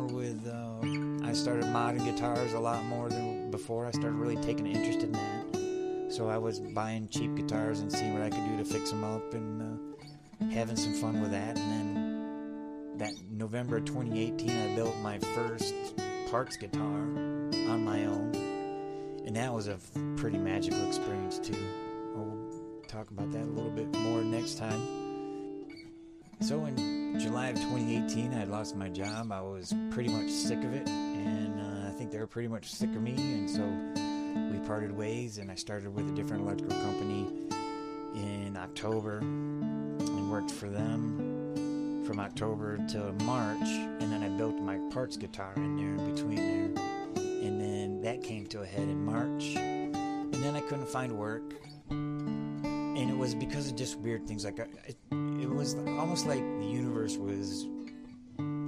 I 1.30 1.34
started 1.34 1.66
modding 1.66 2.04
guitars 2.06 2.54
a 2.54 2.60
lot 2.60 2.84
more 2.86 3.08
than 3.08 3.52
before. 3.52 3.86
I 3.86 3.92
started 3.92 4.14
really 4.14 4.36
taking 4.38 4.66
an 4.66 4.76
interest 4.76 5.04
in 5.04 5.12
that. 5.12 6.12
So 6.12 6.28
I 6.28 6.40
was 6.40 6.60
buying 6.60 7.08
cheap 7.08 7.36
guitars 7.36 7.82
and 7.82 7.92
seeing 7.92 8.14
what 8.14 8.24
I 8.24 8.32
could 8.32 8.44
do 8.48 8.58
to 8.58 8.66
fix 8.66 8.90
them 8.90 9.04
up 9.04 9.36
and 9.36 9.62
uh, 9.62 10.46
having 10.52 10.76
some 10.76 10.94
fun 10.94 11.22
with 11.22 11.30
that. 11.30 11.56
And 11.56 11.72
then 11.72 12.98
that 12.98 13.14
November 13.30 13.80
2018, 13.80 14.50
I 14.50 14.76
built 14.76 14.98
my 15.04 15.20
first 15.20 15.76
parts 16.32 16.58
guitar 16.58 16.82
on 16.82 17.86
my 17.86 18.06
own, 18.06 18.32
and 19.28 19.36
that 19.36 19.54
was 19.54 19.68
a 19.68 19.78
pretty 20.16 20.40
magical 20.40 20.84
experience 20.88 21.38
too. 21.38 21.54
We'll 22.16 22.84
talk 22.88 23.12
about 23.12 23.32
that 23.34 23.44
a 23.44 23.54
little 23.54 23.70
bit 23.70 23.96
more 24.00 24.24
next 24.24 24.58
time. 24.58 24.82
So 26.40 26.66
in 26.66 26.99
July 27.18 27.48
of 27.48 27.56
2018, 27.56 28.34
I 28.34 28.38
had 28.38 28.50
lost 28.50 28.76
my 28.76 28.90
job. 28.90 29.32
I 29.32 29.42
was 29.42 29.74
pretty 29.92 30.10
much 30.10 30.30
sick 30.30 30.64
of 30.64 30.74
it, 30.74 30.88
and 30.88 31.60
uh, 31.60 31.90
I 31.90 31.92
think 31.92 32.12
they 32.12 32.20
were 32.20 32.28
pretty 32.28 32.48
much 32.48 32.72
sick 32.72 32.90
of 32.90 33.02
me, 33.02 33.14
and 33.16 33.50
so 33.50 33.64
we 34.52 34.66
parted 34.68 34.92
ways, 34.92 35.38
and 35.38 35.52
I 35.52 35.56
started 35.56 35.94
with 35.94 36.08
a 36.10 36.12
different 36.12 36.44
electrical 36.44 36.78
company 36.78 37.28
in 38.16 38.56
October 38.58 39.20
and 39.20 40.32
worked 40.32 40.52
for 40.52 40.70
them 40.70 42.04
from 42.06 42.20
October 42.20 42.78
to 42.90 43.12
March, 43.24 43.62
and 43.62 44.12
then 44.12 44.24
I 44.24 44.30
built 44.30 44.56
my 44.60 44.78
parts 44.92 45.18
guitar 45.18 45.54
in 45.56 45.78
there 45.78 45.96
in 46.06 46.14
between 46.14 46.36
there, 46.36 46.84
and 47.24 47.60
then 47.60 48.02
that 48.02 48.24
came 48.24 48.46
to 48.48 48.62
a 48.62 48.66
head 48.66 48.88
in 48.88 49.04
March, 49.04 49.56
and 49.56 50.34
then 50.34 50.56
I 50.56 50.62
couldn't 50.62 50.88
find 50.88 51.18
work, 51.18 51.54
and 53.00 53.10
it 53.10 53.18
was 53.18 53.34
because 53.34 53.70
of 53.70 53.78
just 53.78 53.98
weird 54.00 54.28
things 54.28 54.44
like 54.44 54.60
uh, 54.60 54.66
it, 54.86 54.98
it 55.12 55.50
was 55.50 55.76
almost 55.76 56.28
like 56.28 56.42
the 56.60 56.66
universe 56.66 57.16
was 57.16 57.66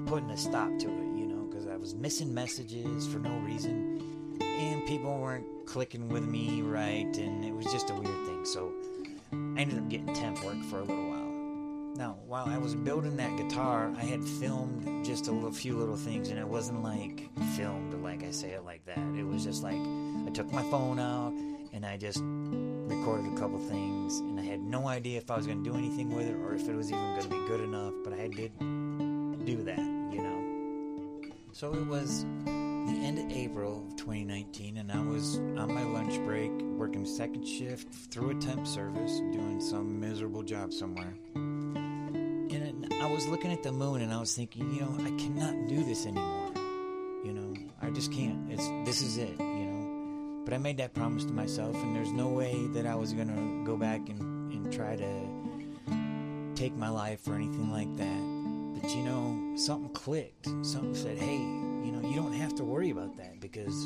putting 0.06 0.30
a 0.32 0.38
stop 0.38 0.70
to 0.80 0.88
it, 0.88 1.18
you 1.18 1.28
know, 1.28 1.44
because 1.50 1.68
I 1.68 1.76
was 1.76 1.94
missing 1.96 2.34
messages 2.34 3.08
for 3.08 3.20
no 3.20 3.38
reason, 3.40 4.38
and 4.42 4.86
people 4.86 5.20
weren't 5.20 5.46
clicking 5.66 6.08
with 6.08 6.24
me 6.24 6.62
right, 6.62 7.18
and 7.18 7.44
it 7.44 7.54
was 7.54 7.66
just 7.66 7.90
a 7.90 7.94
weird 7.94 8.26
thing. 8.26 8.46
So 8.46 8.72
I 9.34 9.62
ended 9.62 9.78
up 9.78 9.90
getting 9.90 10.14
temp 10.14 10.44
work 10.46 10.62
for 10.70 10.80
a 10.80 10.84
little 10.84 11.10
while. 11.10 11.22
Now, 11.98 12.18
while 12.26 12.46
I 12.48 12.58
was 12.58 12.74
building 12.74 13.18
that 13.18 13.36
guitar, 13.36 13.94
I 13.98 14.04
had 14.06 14.24
filmed 14.24 15.06
just 15.06 15.28
a 15.28 15.32
little, 15.32 15.52
few 15.52 15.78
little 15.78 15.98
things, 15.98 16.30
and 16.30 16.40
it 16.40 16.48
wasn't 16.48 16.84
like 16.84 17.30
filmed 17.58 17.94
like 18.02 18.24
I 18.24 18.32
say 18.32 18.52
it 18.52 18.64
like 18.64 18.86
that. 18.86 18.98
It 19.18 19.26
was 19.26 19.44
just 19.44 19.62
like 19.62 19.76
I 19.76 20.30
took 20.34 20.52
my 20.54 20.64
phone 20.64 21.00
out 21.00 21.34
and 21.74 21.86
I 21.86 21.98
just 21.98 22.22
recorded 23.02 23.34
a 23.34 23.36
couple 23.36 23.58
things, 23.58 24.20
and 24.20 24.40
I 24.40 24.44
had 24.44 24.60
no 24.60 24.88
idea 24.88 25.18
if 25.18 25.32
I 25.32 25.36
was 25.36 25.48
going 25.48 25.64
to 25.64 25.68
do 25.68 25.76
anything 25.76 26.16
with 26.16 26.28
it 26.28 26.36
or 26.36 26.54
if 26.54 26.70
it 26.70 26.76
was 26.76 26.92
even 26.92 27.04
going 27.16 27.24
to 27.24 27.30
be 27.30 27.48
good 27.48 27.62
enough. 27.62 27.94
But 28.04 28.14
I 28.14 28.28
did 28.28 28.56
do 28.60 29.64
that, 29.64 29.80
you 29.80 30.22
know. 30.22 31.32
So 31.52 31.74
it 31.74 31.88
was 31.88 32.26
the 32.46 33.00
end 33.02 33.18
of 33.18 33.36
April 33.36 33.84
of 33.88 33.96
2019, 33.96 34.78
and 34.78 34.92
I 34.92 35.02
was 35.02 35.38
on 35.38 35.74
my 35.74 35.84
lunch 35.84 36.24
break 36.26 36.52
working 36.78 37.08
second 37.08 37.48
shift 37.48 37.92
through 38.12 38.38
a 38.38 38.40
temp 38.40 38.68
service, 38.68 39.18
doing 39.32 39.60
some 39.60 40.00
miserable 40.00 40.44
job 40.44 40.72
somewhere. 40.72 41.16
And 41.34 42.94
I 43.02 43.12
was 43.12 43.28
looking 43.28 43.52
at 43.52 43.64
the 43.64 43.72
moon, 43.72 44.02
and 44.02 44.14
I 44.14 44.20
was 44.20 44.36
thinking, 44.36 44.72
you 44.76 44.82
know, 44.82 44.96
I 45.00 45.10
cannot 45.18 45.68
do 45.68 45.84
this 45.84 46.06
anymore. 46.06 46.52
You 47.26 47.34
know, 47.34 47.54
I 47.82 47.90
just 47.90 48.12
can't. 48.12 48.52
It's 48.52 48.68
this 48.86 49.02
is 49.02 49.18
it. 49.18 49.51
But 50.44 50.54
I 50.56 50.58
made 50.58 50.78
that 50.78 50.94
promise 50.94 51.24
to 51.26 51.34
myself, 51.34 51.76
and 51.76 51.96
there's 51.96 52.12
no 52.12 52.28
way 52.28 52.68
that 52.74 52.86
I 52.86 52.96
was 52.96 53.14
gonna 53.14 53.64
go 53.64 53.78
back 53.78 54.10
and, 54.10 54.52
and 54.52 54.74
try 54.74 54.96
to 54.96 55.42
take 56.56 56.76
my 56.76 56.90
life 56.90 57.28
or 57.28 57.36
anything 57.36 57.72
like 57.72 57.96
that. 57.98 58.82
But 58.82 58.96
you 58.96 59.04
know, 59.04 59.56
something 59.56 59.94
clicked. 59.94 60.48
Something 60.64 60.96
said, 60.96 61.18
"Hey, 61.20 61.38
you 61.38 61.92
know, 61.92 62.08
you 62.10 62.16
don't 62.16 62.34
have 62.34 62.56
to 62.56 62.64
worry 62.64 62.90
about 62.90 63.18
that 63.18 63.40
because 63.40 63.86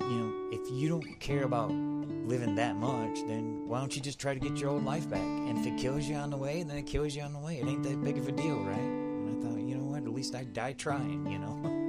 you 0.00 0.16
know, 0.16 0.48
if 0.50 0.70
you 0.70 0.88
don't 0.88 1.20
care 1.20 1.44
about 1.44 1.70
living 1.70 2.54
that 2.54 2.76
much, 2.76 3.18
then 3.26 3.68
why 3.68 3.80
don't 3.80 3.94
you 3.94 4.00
just 4.00 4.18
try 4.18 4.32
to 4.34 4.40
get 4.40 4.56
your 4.56 4.70
old 4.70 4.84
life 4.84 5.08
back? 5.08 5.20
And 5.20 5.58
if 5.58 5.66
it 5.66 5.76
kills 5.76 6.06
you 6.06 6.16
on 6.16 6.30
the 6.30 6.36
way, 6.38 6.62
then 6.62 6.78
it 6.78 6.86
kills 6.86 7.14
you 7.14 7.22
on 7.22 7.32
the 7.32 7.38
way. 7.38 7.58
It 7.58 7.66
ain't 7.66 7.82
that 7.82 8.02
big 8.02 8.16
of 8.16 8.28
a 8.28 8.32
deal, 8.32 8.58
right?" 8.64 8.78
And 8.78 9.28
I 9.28 9.46
thought, 9.46 9.60
you 9.60 9.76
know 9.76 9.84
what? 9.84 10.02
At 10.04 10.08
least 10.08 10.34
I 10.34 10.44
die 10.44 10.72
trying. 10.72 11.30
You 11.30 11.38
know. 11.38 11.76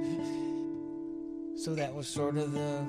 so 1.62 1.76
that 1.76 1.94
was 1.94 2.08
sort 2.08 2.36
of 2.36 2.50
the 2.50 2.84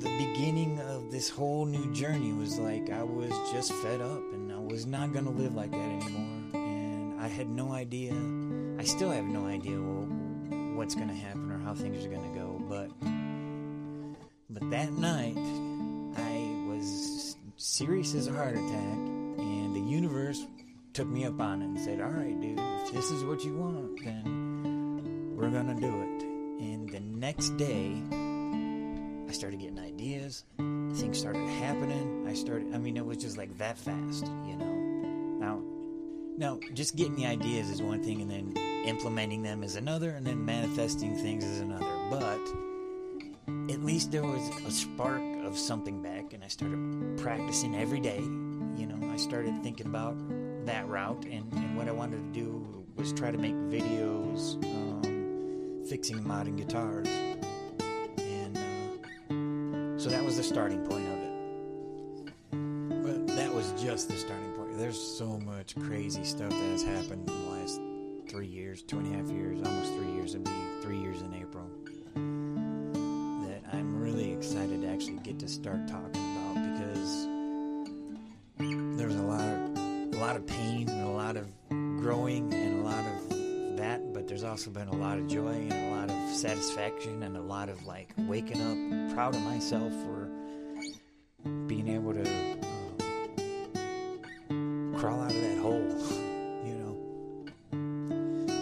the 0.00 0.18
beginning 0.18 0.78
of 0.80 1.10
this 1.10 1.30
whole 1.30 1.64
new 1.64 1.90
journey 1.94 2.30
was 2.30 2.58
like 2.58 2.90
I 2.90 3.02
was 3.02 3.30
just 3.50 3.72
fed 3.72 4.02
up 4.02 4.20
and 4.34 4.52
I 4.52 4.58
was 4.58 4.84
not 4.84 5.14
going 5.14 5.24
to 5.24 5.30
live 5.30 5.54
like 5.54 5.70
that 5.70 5.78
anymore. 5.78 6.60
And 6.60 7.18
I 7.18 7.26
had 7.26 7.48
no 7.48 7.72
idea 7.72 8.12
I 8.78 8.84
still 8.84 9.10
have 9.10 9.24
no 9.24 9.46
idea 9.46 9.78
what's 10.76 10.94
going 10.94 11.08
to 11.08 11.14
happen 11.14 11.50
or 11.50 11.58
how 11.58 11.74
things 11.74 12.04
are 12.04 12.10
going 12.10 12.34
to 12.34 12.38
go 12.38 12.62
but 12.68 12.90
but 14.50 14.70
that 14.70 14.92
night 14.92 15.38
I 16.18 16.68
was 16.68 17.38
serious 17.56 18.14
as 18.14 18.26
a 18.26 18.32
heart 18.32 18.56
attack 18.56 18.98
and 19.38 19.74
the 19.74 19.80
universe 19.80 20.44
took 20.92 21.08
me 21.08 21.24
up 21.24 21.40
on 21.40 21.62
it 21.62 21.64
and 21.64 21.80
said 21.80 22.02
all 22.02 22.10
right 22.10 22.38
dude 22.42 22.58
if 22.60 22.92
this 22.92 23.10
is 23.10 23.24
what 23.24 23.42
you 23.42 23.56
want 23.56 24.04
then 24.04 25.34
we're 25.34 25.48
going 25.48 25.74
to 25.74 25.80
do 25.80 26.02
it 26.02 26.05
next 27.26 27.56
day 27.56 27.90
I 29.28 29.32
started 29.32 29.58
getting 29.58 29.80
ideas. 29.80 30.44
Things 30.58 31.18
started 31.18 31.44
happening. 31.58 32.24
I 32.28 32.34
started, 32.34 32.72
I 32.72 32.78
mean, 32.78 32.96
it 32.96 33.04
was 33.04 33.16
just 33.16 33.36
like 33.36 33.58
that 33.58 33.76
fast, 33.76 34.26
you 34.46 34.54
know? 34.54 34.74
Now, 35.40 35.60
now, 36.38 36.60
just 36.72 36.94
getting 36.94 37.16
the 37.16 37.26
ideas 37.26 37.68
is 37.68 37.82
one 37.82 38.00
thing, 38.00 38.22
and 38.22 38.30
then 38.30 38.56
implementing 38.86 39.42
them 39.42 39.64
is 39.64 39.74
another, 39.74 40.10
and 40.10 40.24
then 40.24 40.44
manifesting 40.44 41.16
things 41.16 41.42
is 41.42 41.58
another. 41.58 41.92
But 42.10 42.38
at 43.74 43.82
least 43.82 44.12
there 44.12 44.22
was 44.22 44.48
a 44.64 44.70
spark 44.70 45.20
of 45.44 45.58
something 45.58 46.00
back, 46.00 46.32
and 46.32 46.44
I 46.44 46.46
started 46.46 47.18
practicing 47.18 47.74
every 47.74 47.98
day. 47.98 48.20
You 48.20 48.86
know, 48.86 49.12
I 49.12 49.16
started 49.16 49.64
thinking 49.64 49.88
about 49.88 50.16
that 50.66 50.86
route, 50.86 51.24
and, 51.24 51.52
and 51.54 51.76
what 51.76 51.88
I 51.88 51.92
wanted 51.92 52.18
to 52.18 52.40
do 52.40 52.86
was 52.94 53.12
try 53.12 53.32
to 53.32 53.38
make 53.38 53.54
videos 53.54 54.62
um, 54.64 54.85
fixing 55.88 56.26
modern 56.26 56.56
guitars. 56.56 57.06
And 58.18 58.56
uh, 58.56 59.98
so 59.98 60.10
that 60.10 60.24
was 60.24 60.36
the 60.36 60.42
starting 60.42 60.84
point 60.84 61.06
of 61.06 61.18
it. 61.18 61.32
But 63.04 63.36
that 63.36 63.52
was 63.52 63.72
just 63.80 64.08
the 64.08 64.16
starting 64.16 64.52
point. 64.52 64.78
There's 64.78 65.00
so 65.00 65.38
much 65.38 65.76
crazy 65.76 66.24
stuff 66.24 66.50
that 66.50 66.70
has 66.70 66.82
happened 66.82 67.28
in 67.28 67.44
the 67.44 67.50
last 67.50 67.80
three 68.28 68.48
years, 68.48 68.82
two 68.82 68.98
and 68.98 69.14
a 69.14 69.16
half 69.16 69.30
years, 69.30 69.60
almost 69.64 69.94
three 69.94 70.10
years. 70.12 70.34
It'll 70.34 70.44
be 70.44 70.82
three 70.82 70.98
years 70.98 71.22
in 71.22 71.32
April. 71.34 71.70
That 73.46 73.62
I'm 73.72 74.00
really 74.00 74.32
excited 74.32 74.82
to 74.82 74.88
actually 74.88 75.18
get 75.18 75.38
to 75.38 75.48
start 75.48 75.86
talking 75.86 76.25
satisfaction 86.56 87.22
and 87.22 87.36
a 87.36 87.40
lot 87.40 87.68
of 87.68 87.84
like 87.84 88.08
waking 88.20 88.62
up 88.62 89.14
proud 89.14 89.34
of 89.34 89.42
myself 89.42 89.92
for 89.92 90.26
being 91.66 91.86
able 91.86 92.14
to 92.14 92.22
uh, 92.22 92.56
crawl 94.98 95.20
out 95.20 95.30
of 95.30 95.40
that 95.42 95.58
hole, 95.58 95.86
you 96.64 96.74
know. 96.74 96.96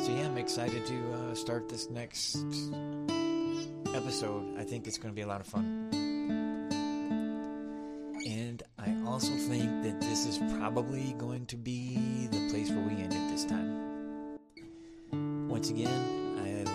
So 0.02 0.10
yeah, 0.12 0.26
I'm 0.26 0.38
excited 0.38 0.84
to 0.86 1.12
uh, 1.12 1.34
start 1.36 1.68
this 1.68 1.88
next 1.88 2.36
episode. 3.94 4.58
I 4.58 4.64
think 4.64 4.88
it's 4.88 4.98
going 4.98 5.14
to 5.14 5.16
be 5.16 5.22
a 5.22 5.28
lot 5.28 5.40
of 5.40 5.46
fun. 5.46 5.88
And 8.26 8.60
I 8.76 9.08
also 9.08 9.32
think 9.34 9.84
that 9.84 10.00
this 10.00 10.26
is 10.26 10.38
probably 10.58 11.14
going 11.16 11.46
to 11.46 11.56
be 11.56 12.26
the 12.32 12.48
place 12.50 12.70
where 12.70 12.82
we 12.82 12.94
end 12.94 13.12
it 13.12 13.28
this 13.30 13.44
time. 13.44 13.84
Once 15.48 15.70
again, 15.70 16.23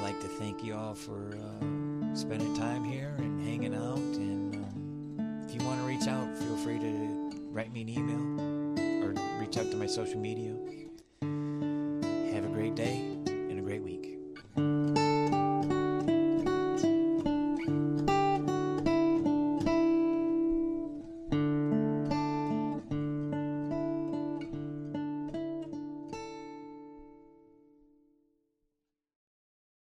like 0.09 0.21
to 0.21 0.27
thank 0.27 0.63
you 0.63 0.73
all 0.73 0.95
for 0.95 1.35
uh, 1.35 2.15
spending 2.15 2.55
time 2.55 2.83
here 2.83 3.13
and 3.19 3.39
hanging 3.47 3.75
out. 3.75 3.97
And 3.97 4.55
um, 4.55 5.45
if 5.47 5.53
you 5.53 5.63
want 5.67 5.79
to 5.79 5.85
reach 5.85 6.07
out, 6.07 6.35
feel 6.35 6.57
free 6.57 6.79
to 6.79 7.31
write 7.51 7.71
me 7.71 7.81
an 7.81 7.89
email 7.89 9.05
or 9.05 9.13
reach 9.39 9.55
out 9.57 9.69
to 9.69 9.77
my 9.77 9.85
social 9.85 10.19
media. 10.19 10.55
Have 11.21 12.43
a 12.43 12.49
great 12.51 12.73
day. 12.73 13.08